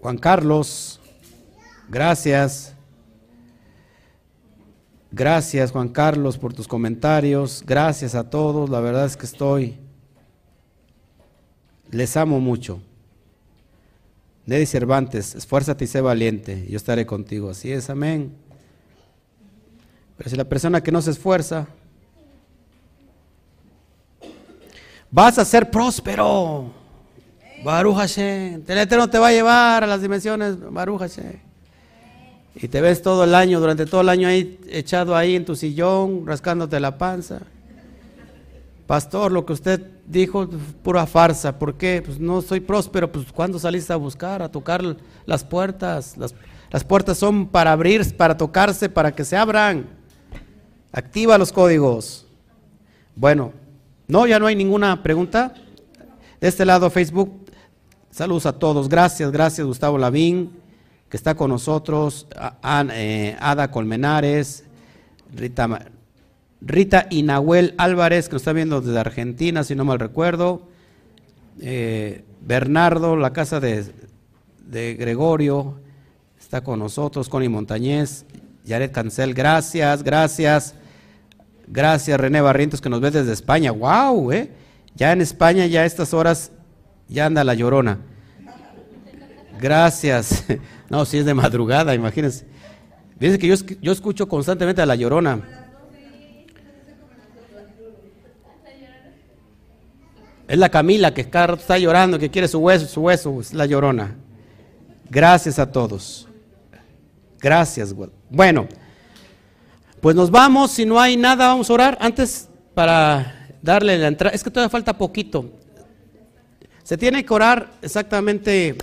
[0.07, 1.01] Juan Carlos,
[1.89, 2.77] gracias.
[5.11, 9.77] Gracias Juan Carlos por tus comentarios, gracias a todos, la verdad es que estoy,
[11.91, 12.81] les amo mucho.
[14.45, 18.33] Neddy Cervantes, esfuérzate y sé valiente, yo estaré contigo, así es, amén.
[20.17, 21.67] Pero si la persona que no se esfuerza,
[25.11, 26.76] vas a ser próspero.
[27.65, 28.63] Baruch Hashem.
[28.67, 30.57] El Eterno te va a llevar a las dimensiones.
[30.71, 31.47] Baruch Hashem.
[32.55, 35.55] Y te ves todo el año, durante todo el año ahí echado ahí en tu
[35.55, 37.41] sillón, rascándote la panza.
[38.87, 40.49] Pastor, lo que usted dijo,
[40.83, 41.59] pura farsa.
[41.59, 42.03] ¿Por qué?
[42.05, 43.11] Pues no soy próspero.
[43.11, 44.83] Pues ¿cuándo saliste a buscar, a tocar
[45.27, 46.17] las puertas?
[46.17, 46.35] Las,
[46.71, 49.87] las puertas son para abrir, para tocarse, para que se abran.
[50.93, 52.27] Activa los códigos.
[53.17, 53.53] Bueno,
[54.07, 55.53] no, ya no hay ninguna pregunta.
[56.41, 57.46] De este lado, Facebook.
[58.17, 58.89] Saludos a todos.
[58.89, 60.51] Gracias, gracias, Gustavo Lavín,
[61.11, 62.27] que está con nosotros.
[62.95, 64.65] Eh, Ada Colmenares,
[65.35, 65.91] Rita,
[66.63, 67.27] Rita y
[67.77, 70.63] Álvarez, que nos está viendo desde Argentina, si no mal recuerdo.
[71.61, 73.85] Eh, Bernardo, la casa de,
[74.67, 75.79] de, Gregorio,
[76.41, 77.29] está con nosotros.
[77.29, 78.25] Connie Montañez,
[78.65, 80.75] Yaret Cancel, gracias, gracias.
[81.67, 83.73] Gracias, René Barrientos, que nos ve desde España.
[83.73, 84.33] ¡Wow!
[84.33, 84.51] Eh!
[84.95, 86.51] Ya en España, ya a estas horas,
[87.09, 87.99] ya anda la llorona.
[89.61, 90.45] Gracias.
[90.89, 92.47] No, si es de madrugada, imagínense.
[93.19, 95.43] Dice que yo, yo escucho constantemente a la llorona.
[100.47, 104.15] Es la Camila que está llorando, que quiere su hueso, su hueso, es la llorona.
[105.11, 106.29] Gracias a todos.
[107.41, 107.93] Gracias.
[108.31, 108.69] Bueno.
[110.01, 111.99] Pues nos vamos, si no hay nada, vamos a orar.
[112.01, 115.51] Antes, para darle la entrada, es que todavía falta poquito.
[116.87, 118.77] Se tiene que orar exactamente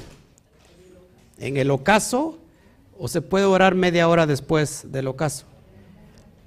[1.38, 2.38] en el ocaso
[2.99, 5.45] o se puede orar media hora después del ocaso.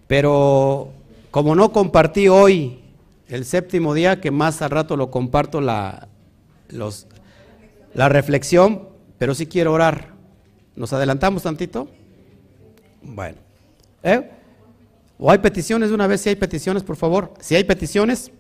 [0.07, 0.91] Pero
[1.31, 2.83] como no compartí hoy
[3.29, 6.09] el séptimo día, que más al rato lo comparto la,
[7.95, 10.11] la reflexión, pero sí quiero orar.
[10.75, 11.89] ¿Nos adelantamos tantito?
[13.01, 13.39] Bueno.
[14.03, 14.31] ¿Eh?
[15.19, 16.21] ¿O hay peticiones de una vez?
[16.21, 17.33] Si hay peticiones, por favor.
[17.41, 18.31] Si hay peticiones,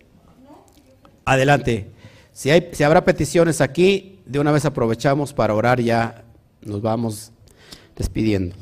[1.25, 1.96] adelante.
[2.37, 6.23] Si, hay, si habrá peticiones aquí, de una vez aprovechamos para orar ya.
[6.61, 7.33] Nos vamos
[7.97, 8.55] despidiendo.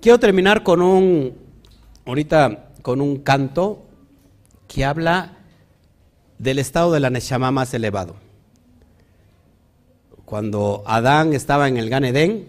[0.00, 1.36] Quiero terminar con un,
[2.04, 3.82] ahorita, con un canto
[4.68, 5.38] que habla
[6.38, 8.14] del estado de la Neshama más elevado.
[10.24, 12.48] Cuando Adán estaba en el Gan Edén,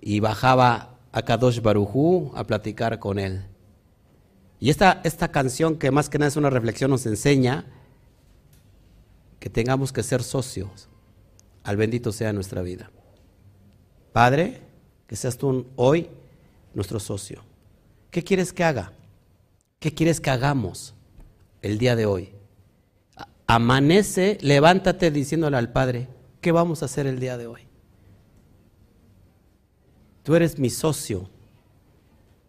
[0.00, 3.44] y bajaba a Kadosh Barujú a platicar con él.
[4.58, 7.66] Y esta, esta canción, que más que nada es una reflexión, nos enseña
[9.38, 10.88] que tengamos que ser socios
[11.62, 12.90] al bendito sea nuestra vida.
[14.12, 14.62] Padre,
[15.06, 16.08] que seas tú hoy
[16.74, 17.42] nuestro socio.
[18.10, 18.92] ¿Qué quieres que haga?
[19.78, 20.94] ¿Qué quieres que hagamos
[21.60, 22.32] el día de hoy?
[23.46, 26.08] Amanece, levántate diciéndole al Padre,
[26.40, 27.62] ¿qué vamos a hacer el día de hoy?
[30.22, 31.28] Tú eres mi socio.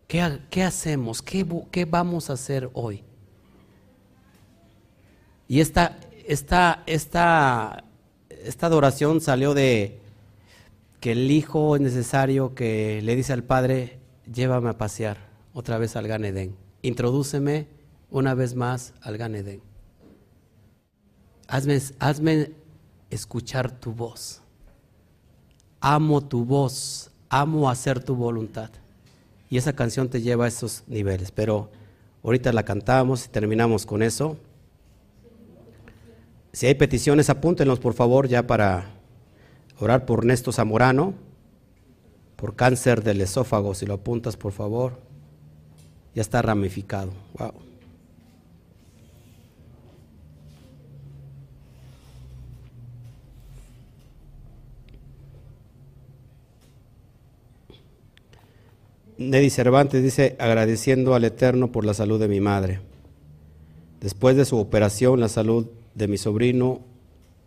[0.08, 1.22] ¿Qué, hacemos?
[1.22, 3.04] ¿Qué, ¿Qué, vamos a hacer hoy?
[5.50, 7.84] Y esta, esta, esta,
[8.30, 10.00] esta adoración salió de
[11.02, 14.00] que el hijo es necesario que le dice al padre,
[14.32, 15.18] llévame a pasear
[15.54, 16.56] otra vez al Gan Edén.
[16.82, 17.68] Introdúceme
[18.10, 19.62] una vez más al Gan Edén.
[21.48, 22.52] Hazme, hazme
[23.10, 24.42] escuchar tu voz.
[25.82, 28.70] Amo tu voz, amo hacer tu voluntad.
[29.50, 31.70] Y esa canción te lleva a esos niveles, pero
[32.24, 34.38] ahorita la cantamos y terminamos con eso.
[36.52, 38.86] Si hay peticiones, apúntenlos por favor ya para
[39.80, 41.14] orar por Néstor Zamorano,
[42.36, 45.00] por cáncer del esófago, si lo apuntas por favor.
[46.14, 47.12] Ya está ramificado.
[47.38, 47.54] Wow.
[59.18, 62.80] Neddy Cervantes dice, agradeciendo al Eterno por la salud de mi madre.
[64.00, 65.66] Después de su operación, la salud
[65.96, 66.82] de mi sobrino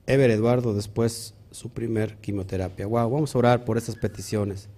[0.07, 2.89] Ever Eduardo, después su primer quimioterapia.
[2.89, 4.68] Wow, vamos a orar por esas peticiones.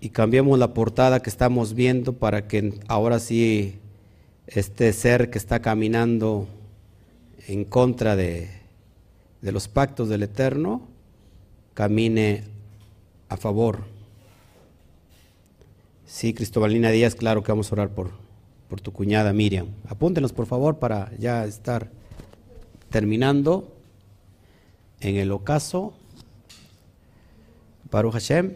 [0.00, 3.78] Y cambiemos la portada que estamos viendo para que ahora sí
[4.46, 6.48] este ser que está caminando
[7.46, 8.48] en contra de,
[9.42, 10.88] de los pactos del Eterno
[11.74, 12.44] camine
[13.28, 13.93] a favor
[16.14, 18.12] Sí, Cristobalina Díaz, claro que vamos a orar por,
[18.68, 19.66] por tu cuñada Miriam.
[19.88, 21.90] Apúntenos, por favor, para ya estar
[22.88, 23.74] terminando
[25.00, 25.92] en el ocaso.
[27.90, 28.52] Baruch Hashem.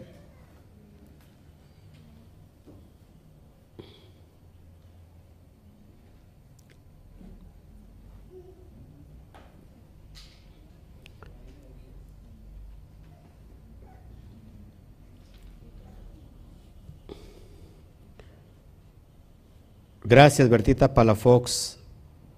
[20.09, 21.77] Gracias, Bertita Palafox,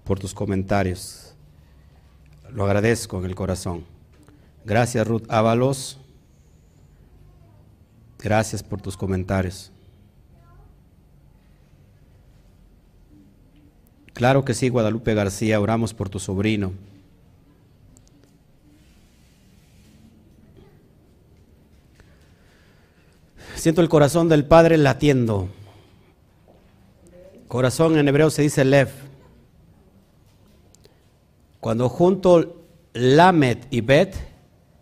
[0.03, 1.33] por tus comentarios.
[2.51, 3.85] Lo agradezco en el corazón.
[4.65, 5.97] Gracias, Ruth Ábalos.
[8.19, 9.71] Gracias por tus comentarios.
[14.11, 16.73] Claro que sí, Guadalupe García, oramos por tu sobrino.
[23.55, 25.47] Siento el corazón del Padre latiendo.
[27.51, 28.87] Corazón en hebreo se dice lev.
[31.59, 34.15] Cuando junto lamet y bet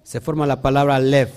[0.04, 1.32] se forma la palabra lev.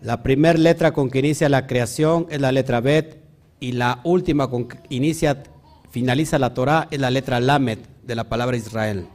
[0.00, 3.18] La primera letra con que inicia la creación es la letra bet
[3.60, 5.42] y la última con que inicia,
[5.90, 9.06] finaliza la Torah es la letra lamet de la palabra Israel.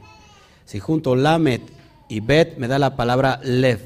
[0.65, 1.63] Si junto lamet
[2.07, 3.79] y bet me da la palabra lev.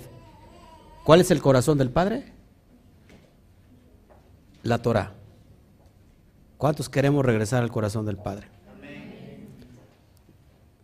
[1.06, 2.34] ¿Cuál es el corazón del Padre?
[4.64, 5.23] La Torah.
[6.64, 8.48] ¿Cuántos queremos regresar al corazón del Padre?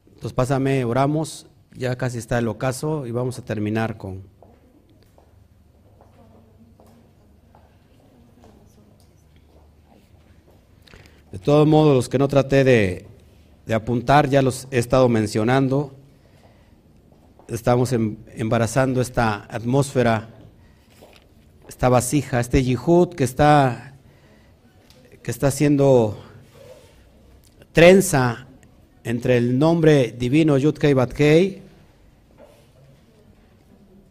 [0.08, 4.24] Entonces pásame, oramos, ya casi está el ocaso y vamos a terminar con...
[11.32, 15.96] De todos modos, los que no traté de, apuntar, ya los he estado mencionando.
[17.48, 20.28] Estamos em, embarazando esta atmósfera,
[21.70, 23.89] esta vasija, este yihud que está
[25.30, 26.18] está haciendo
[27.72, 28.48] trenza
[29.04, 31.62] entre el nombre divino Yudkei Batkei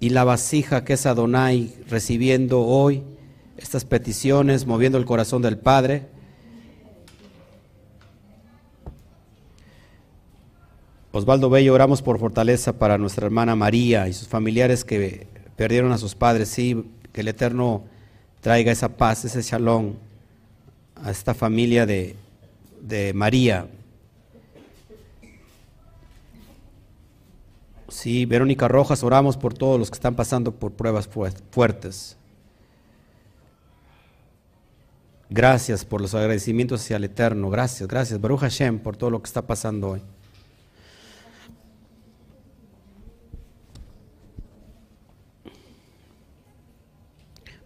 [0.01, 3.03] y la vasija que es Adonai recibiendo hoy
[3.57, 6.07] estas peticiones, moviendo el corazón del Padre.
[11.11, 15.99] Osvaldo Bello, oramos por fortaleza para nuestra hermana María y sus familiares que perdieron a
[15.99, 16.49] sus padres.
[16.49, 17.83] Sí, que el Eterno
[18.41, 19.95] traiga esa paz, ese shalom
[21.03, 22.17] a esta familia de,
[23.15, 23.69] María.
[27.89, 31.09] Sí, Verónica Rojas, oramos por todos los que están pasando por pruebas
[31.51, 32.17] fuertes.
[35.31, 37.51] Gracias por los agradecimientos hacia el Eterno.
[37.51, 40.03] Gracias, gracias, Baruch Hashem, por todo lo que está pasando hoy.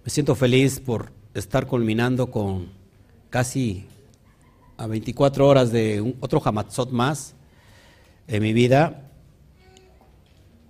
[0.05, 2.82] Me siento feliz por estar culminando con
[3.33, 3.87] casi
[4.77, 7.33] a 24 horas de otro Hamatzot más
[8.29, 9.11] en mi vida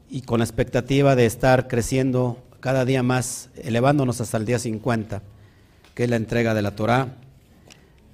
[0.09, 5.23] y con la expectativa de estar creciendo cada día más, elevándonos hasta el día 50,
[5.97, 7.17] que es la entrega de la Torah.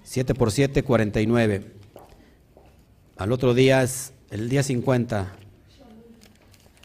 [0.04, 1.70] 7 por 7, 49.
[3.18, 5.30] Al otro día es el día 50.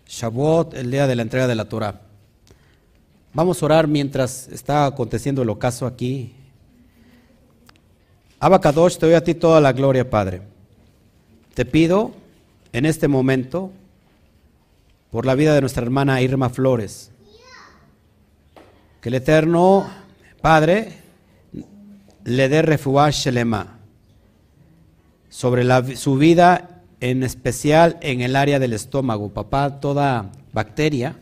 [0.06, 2.02] Shavuot, el día de la entrega de la Torah.
[3.34, 6.36] Vamos a orar mientras está aconteciendo el ocaso aquí
[8.44, 10.42] Abacadosh, te doy a ti toda la gloria, Padre.
[11.54, 12.12] Te pido
[12.74, 13.72] en este momento
[15.12, 17.10] por la vida de nuestra hermana Irma Flores,
[19.00, 19.90] que el Eterno
[20.42, 20.92] Padre
[22.26, 23.80] le dé refuash shelema
[25.30, 29.30] sobre su vida, en especial en el área del estómago.
[29.30, 31.16] Papá, toda bacteria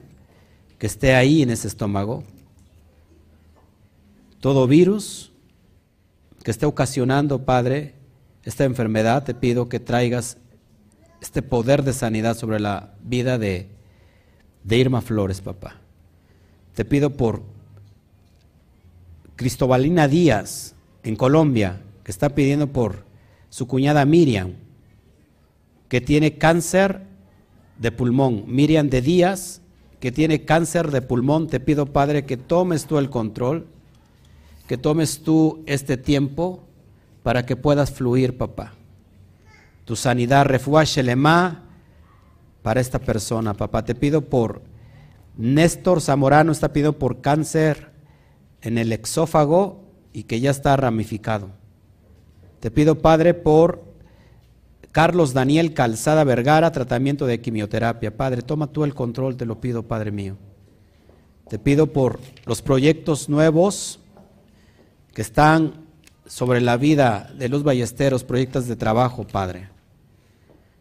[0.80, 2.24] que esté ahí en ese estómago,
[4.40, 5.31] todo virus,
[6.44, 7.94] que esté ocasionando, Padre,
[8.44, 10.38] esta enfermedad, te pido que traigas
[11.22, 13.70] este poder de sanidad sobre la vida de,
[14.64, 15.76] de Irma Flores, papá.
[16.74, 17.44] Te pido por
[19.36, 23.06] Cristobalina Díaz, en Colombia, que está pidiendo por
[23.50, 24.54] su cuñada Miriam,
[25.90, 27.02] que tiene cáncer
[27.78, 28.46] de pulmón.
[28.48, 29.62] Miriam de Díaz,
[30.00, 33.68] que tiene cáncer de pulmón, te pido, Padre, que tomes tú el control
[34.72, 36.64] que tomes tú este tiempo
[37.24, 38.72] para que puedas fluir, papá.
[39.84, 40.48] Tu sanidad,
[41.04, 41.66] lema
[42.62, 43.84] para esta persona, papá.
[43.84, 44.62] Te pido por
[45.36, 47.92] Néstor Zamorano, está pidiendo por cáncer
[48.62, 51.50] en el exófago y que ya está ramificado.
[52.62, 53.84] Te pido, Padre, por
[54.94, 58.16] Carlos Daniel Calzada Vergara, tratamiento de quimioterapia.
[58.16, 60.38] Padre, toma tú el control, te lo pido, Padre mío.
[61.50, 64.01] Te pido por los proyectos nuevos
[65.14, 65.86] que están
[66.26, 69.70] sobre la vida de los ballesteros, proyectos de trabajo, Padre.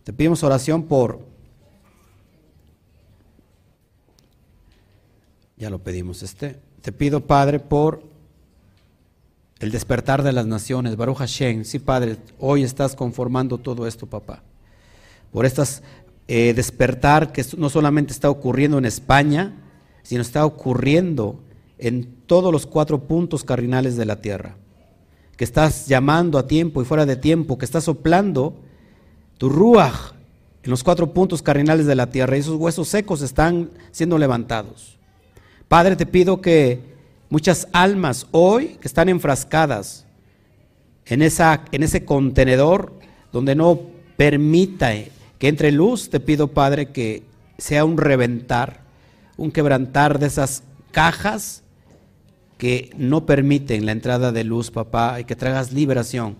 [0.04, 1.20] Te pedimos oración por...
[5.56, 6.58] Ya lo pedimos este.
[6.80, 8.02] Te pido, Padre, por
[9.58, 10.96] el despertar de las naciones.
[10.96, 11.64] Baruch Hashem.
[11.64, 14.42] Sí, Padre, hoy estás conformando todo esto, papá.
[15.32, 15.82] Por estas
[16.28, 19.52] eh, despertar que no solamente está ocurriendo en España,
[20.02, 21.40] sino está ocurriendo
[21.80, 24.56] en todos los cuatro puntos cardinales de la tierra.
[25.36, 28.54] Que estás llamando a tiempo y fuera de tiempo, que estás soplando
[29.38, 30.12] tu ruach
[30.62, 34.98] en los cuatro puntos cardinales de la tierra y esos huesos secos están siendo levantados.
[35.68, 36.80] Padre, te pido que
[37.30, 40.04] muchas almas hoy que están enfrascadas
[41.06, 42.92] en, esa, en ese contenedor
[43.32, 43.80] donde no
[44.18, 44.92] permita
[45.38, 47.22] que entre luz, te pido, Padre, que
[47.56, 48.82] sea un reventar,
[49.38, 50.62] un quebrantar de esas
[50.92, 51.62] cajas
[52.60, 56.36] que no permiten la entrada de luz, papá, y que traigas liberación.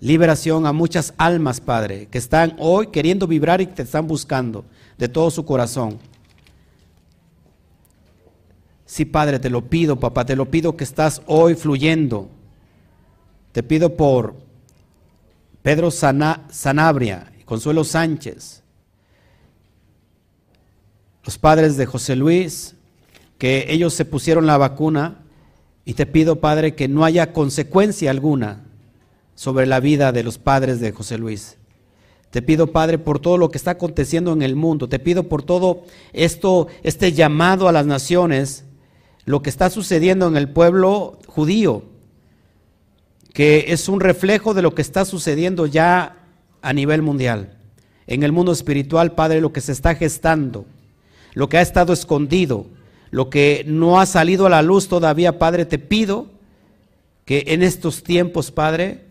[0.00, 4.64] Liberación a muchas almas, Padre, que están hoy queriendo vibrar y que te están buscando
[4.96, 5.98] de todo su corazón.
[8.86, 12.30] Sí, Padre, te lo pido, papá, te lo pido que estás hoy fluyendo.
[13.52, 14.36] Te pido por
[15.60, 18.62] Pedro Sanabria, Consuelo Sánchez,
[21.22, 22.76] los padres de José Luis,
[23.36, 25.20] que ellos se pusieron la vacuna
[25.84, 28.64] y te pido, Padre, que no haya consecuencia alguna
[29.34, 31.56] sobre la vida de los padres de José Luis.
[32.30, 34.88] Te pido, Padre, por todo lo que está aconteciendo en el mundo.
[34.88, 38.64] Te pido por todo esto, este llamado a las naciones,
[39.24, 41.84] lo que está sucediendo en el pueblo judío,
[43.32, 46.16] que es un reflejo de lo que está sucediendo ya
[46.62, 47.56] a nivel mundial.
[48.06, 50.66] En el mundo espiritual, Padre, lo que se está gestando,
[51.34, 52.66] lo que ha estado escondido,
[53.14, 56.26] lo que no ha salido a la luz todavía, Padre, te pido
[57.24, 59.04] que en estos tiempos, Padre,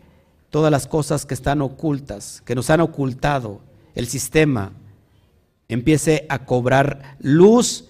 [0.49, 3.61] todas las cosas que están ocultas, que nos han ocultado
[3.95, 4.73] el sistema,
[5.69, 7.85] empiece a cobrar luz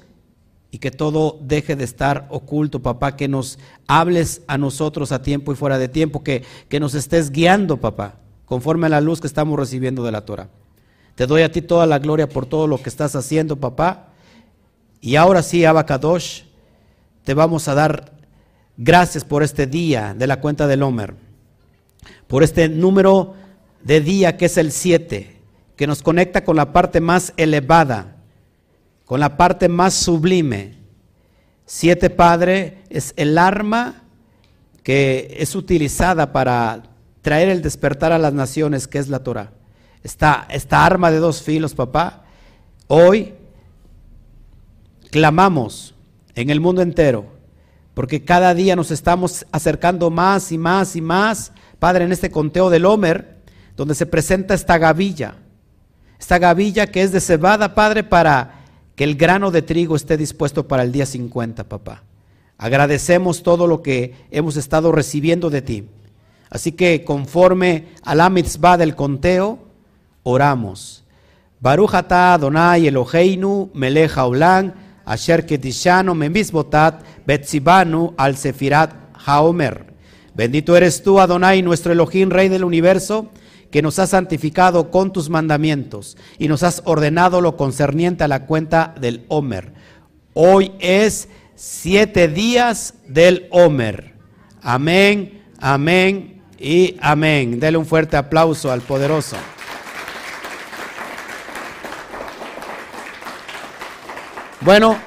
[0.70, 3.57] y que todo deje de estar oculto, papá, que nos
[3.88, 8.20] hables a nosotros a tiempo y fuera de tiempo, que, que nos estés guiando, papá
[8.45, 10.47] conforme a la luz que estamos recibiendo de la Torah.
[11.16, 14.12] Te doy a ti toda la gloria por todo lo que estás haciendo, papá.
[15.05, 16.43] Y ahora sí, Abacadosh,
[17.25, 18.13] te vamos a dar
[18.77, 21.13] gracias por este día de la cuenta del Homer,
[22.25, 23.33] por este número
[23.83, 25.41] de día que es el 7,
[25.75, 28.15] que nos conecta con la parte más elevada,
[29.03, 30.75] con la parte más sublime.
[31.65, 34.03] Siete, Padre, es el arma
[34.83, 36.81] que es utilizada para
[37.21, 39.51] traer el despertar a las naciones, que es la Torah.
[40.01, 42.23] Esta, esta arma de dos filos, papá,
[42.87, 43.33] hoy
[45.14, 45.93] clamamos
[46.34, 47.28] en el mundo entero,
[47.93, 52.72] porque cada día nos estamos acercando más y más y más, Padre, en este conteo
[52.72, 53.38] del Homer,
[53.78, 55.36] donde se presenta esta gavilla,
[56.20, 58.64] esta gavilla que es de cebada, Padre, para
[58.95, 62.01] que el grano de trigo esté dispuesto para el día 50, papá.
[62.57, 65.88] Agradecemos todo lo que hemos estado recibiendo de ti.
[66.49, 69.60] Así que conforme a la mitzvah del conteo,
[70.23, 71.03] oramos.
[71.60, 74.73] Baruch atah Adonai Eloheinu melech haolam
[75.05, 78.93] asher ketishanu memizbotat betzibanu al sefirat
[79.25, 79.93] haomer.
[80.35, 83.30] Bendito eres tú, Adonai, nuestro Elohim, Rey del universo,
[83.69, 88.45] que nos has santificado con tus mandamientos y nos has ordenado lo concerniente a la
[88.45, 89.73] cuenta del Homer.
[90.34, 94.13] Hoy es siete días del Homer.
[94.61, 97.59] Amén, amén y amén.
[97.59, 99.38] Dele un fuerte aplauso al poderoso.
[104.64, 104.98] Bueno,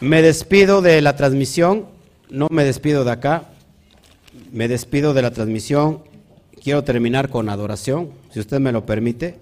[0.00, 1.86] me despido de la transmisión,
[2.28, 3.44] no me despido de acá,
[4.52, 6.02] me despido de la transmisión.
[6.62, 9.38] Quiero terminar con adoración, si usted me lo permite.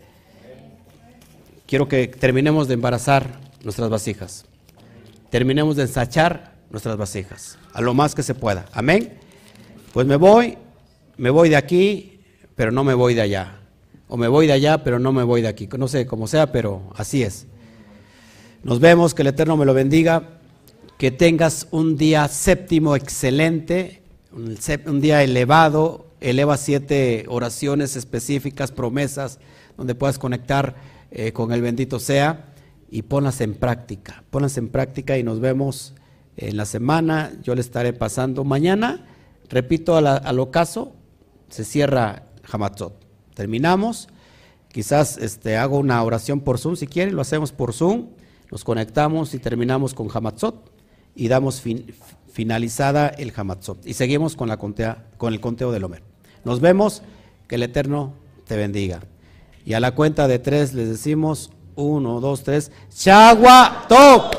[1.66, 4.44] Quiero que terminemos de embarazar nuestras vasijas.
[5.30, 8.66] Terminemos de ensachar nuestras vasijas, a lo más que se pueda.
[8.72, 9.18] Amén.
[9.92, 10.56] Pues me voy
[11.16, 12.20] me voy de aquí,
[12.54, 13.58] pero no me voy de allá.
[14.06, 15.68] O me voy de allá, pero no me voy de aquí.
[15.76, 17.48] No sé cómo sea, pero así es.
[18.64, 20.30] Nos vemos, que el Eterno me lo bendiga.
[20.98, 24.02] Que tengas un día séptimo excelente,
[24.32, 26.06] un día elevado.
[26.20, 29.38] Eleva siete oraciones específicas, promesas,
[29.76, 30.74] donde puedas conectar
[31.12, 32.52] eh, con el bendito sea
[32.90, 34.24] y ponlas en práctica.
[34.30, 35.94] Ponlas en práctica y nos vemos
[36.36, 37.32] en la semana.
[37.42, 39.06] Yo le estaré pasando mañana.
[39.48, 40.94] Repito al ocaso,
[41.48, 42.94] se cierra Hamatzot.
[43.34, 44.08] Terminamos.
[44.72, 48.08] Quizás este, hago una oración por Zoom si quieren, lo hacemos por Zoom.
[48.50, 50.72] Nos conectamos y terminamos con Hamatzot.
[51.14, 51.62] y damos
[52.32, 53.84] finalizada el Hamatzot.
[53.86, 56.02] Y seguimos con, la contea, con el conteo del Homer.
[56.44, 57.02] Nos vemos,
[57.48, 58.14] que el Eterno
[58.46, 59.00] te bendiga.
[59.64, 64.34] Y a la cuenta de tres les decimos, uno, dos, tres, Chagua Top.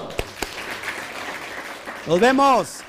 [2.07, 2.88] Nos vemos.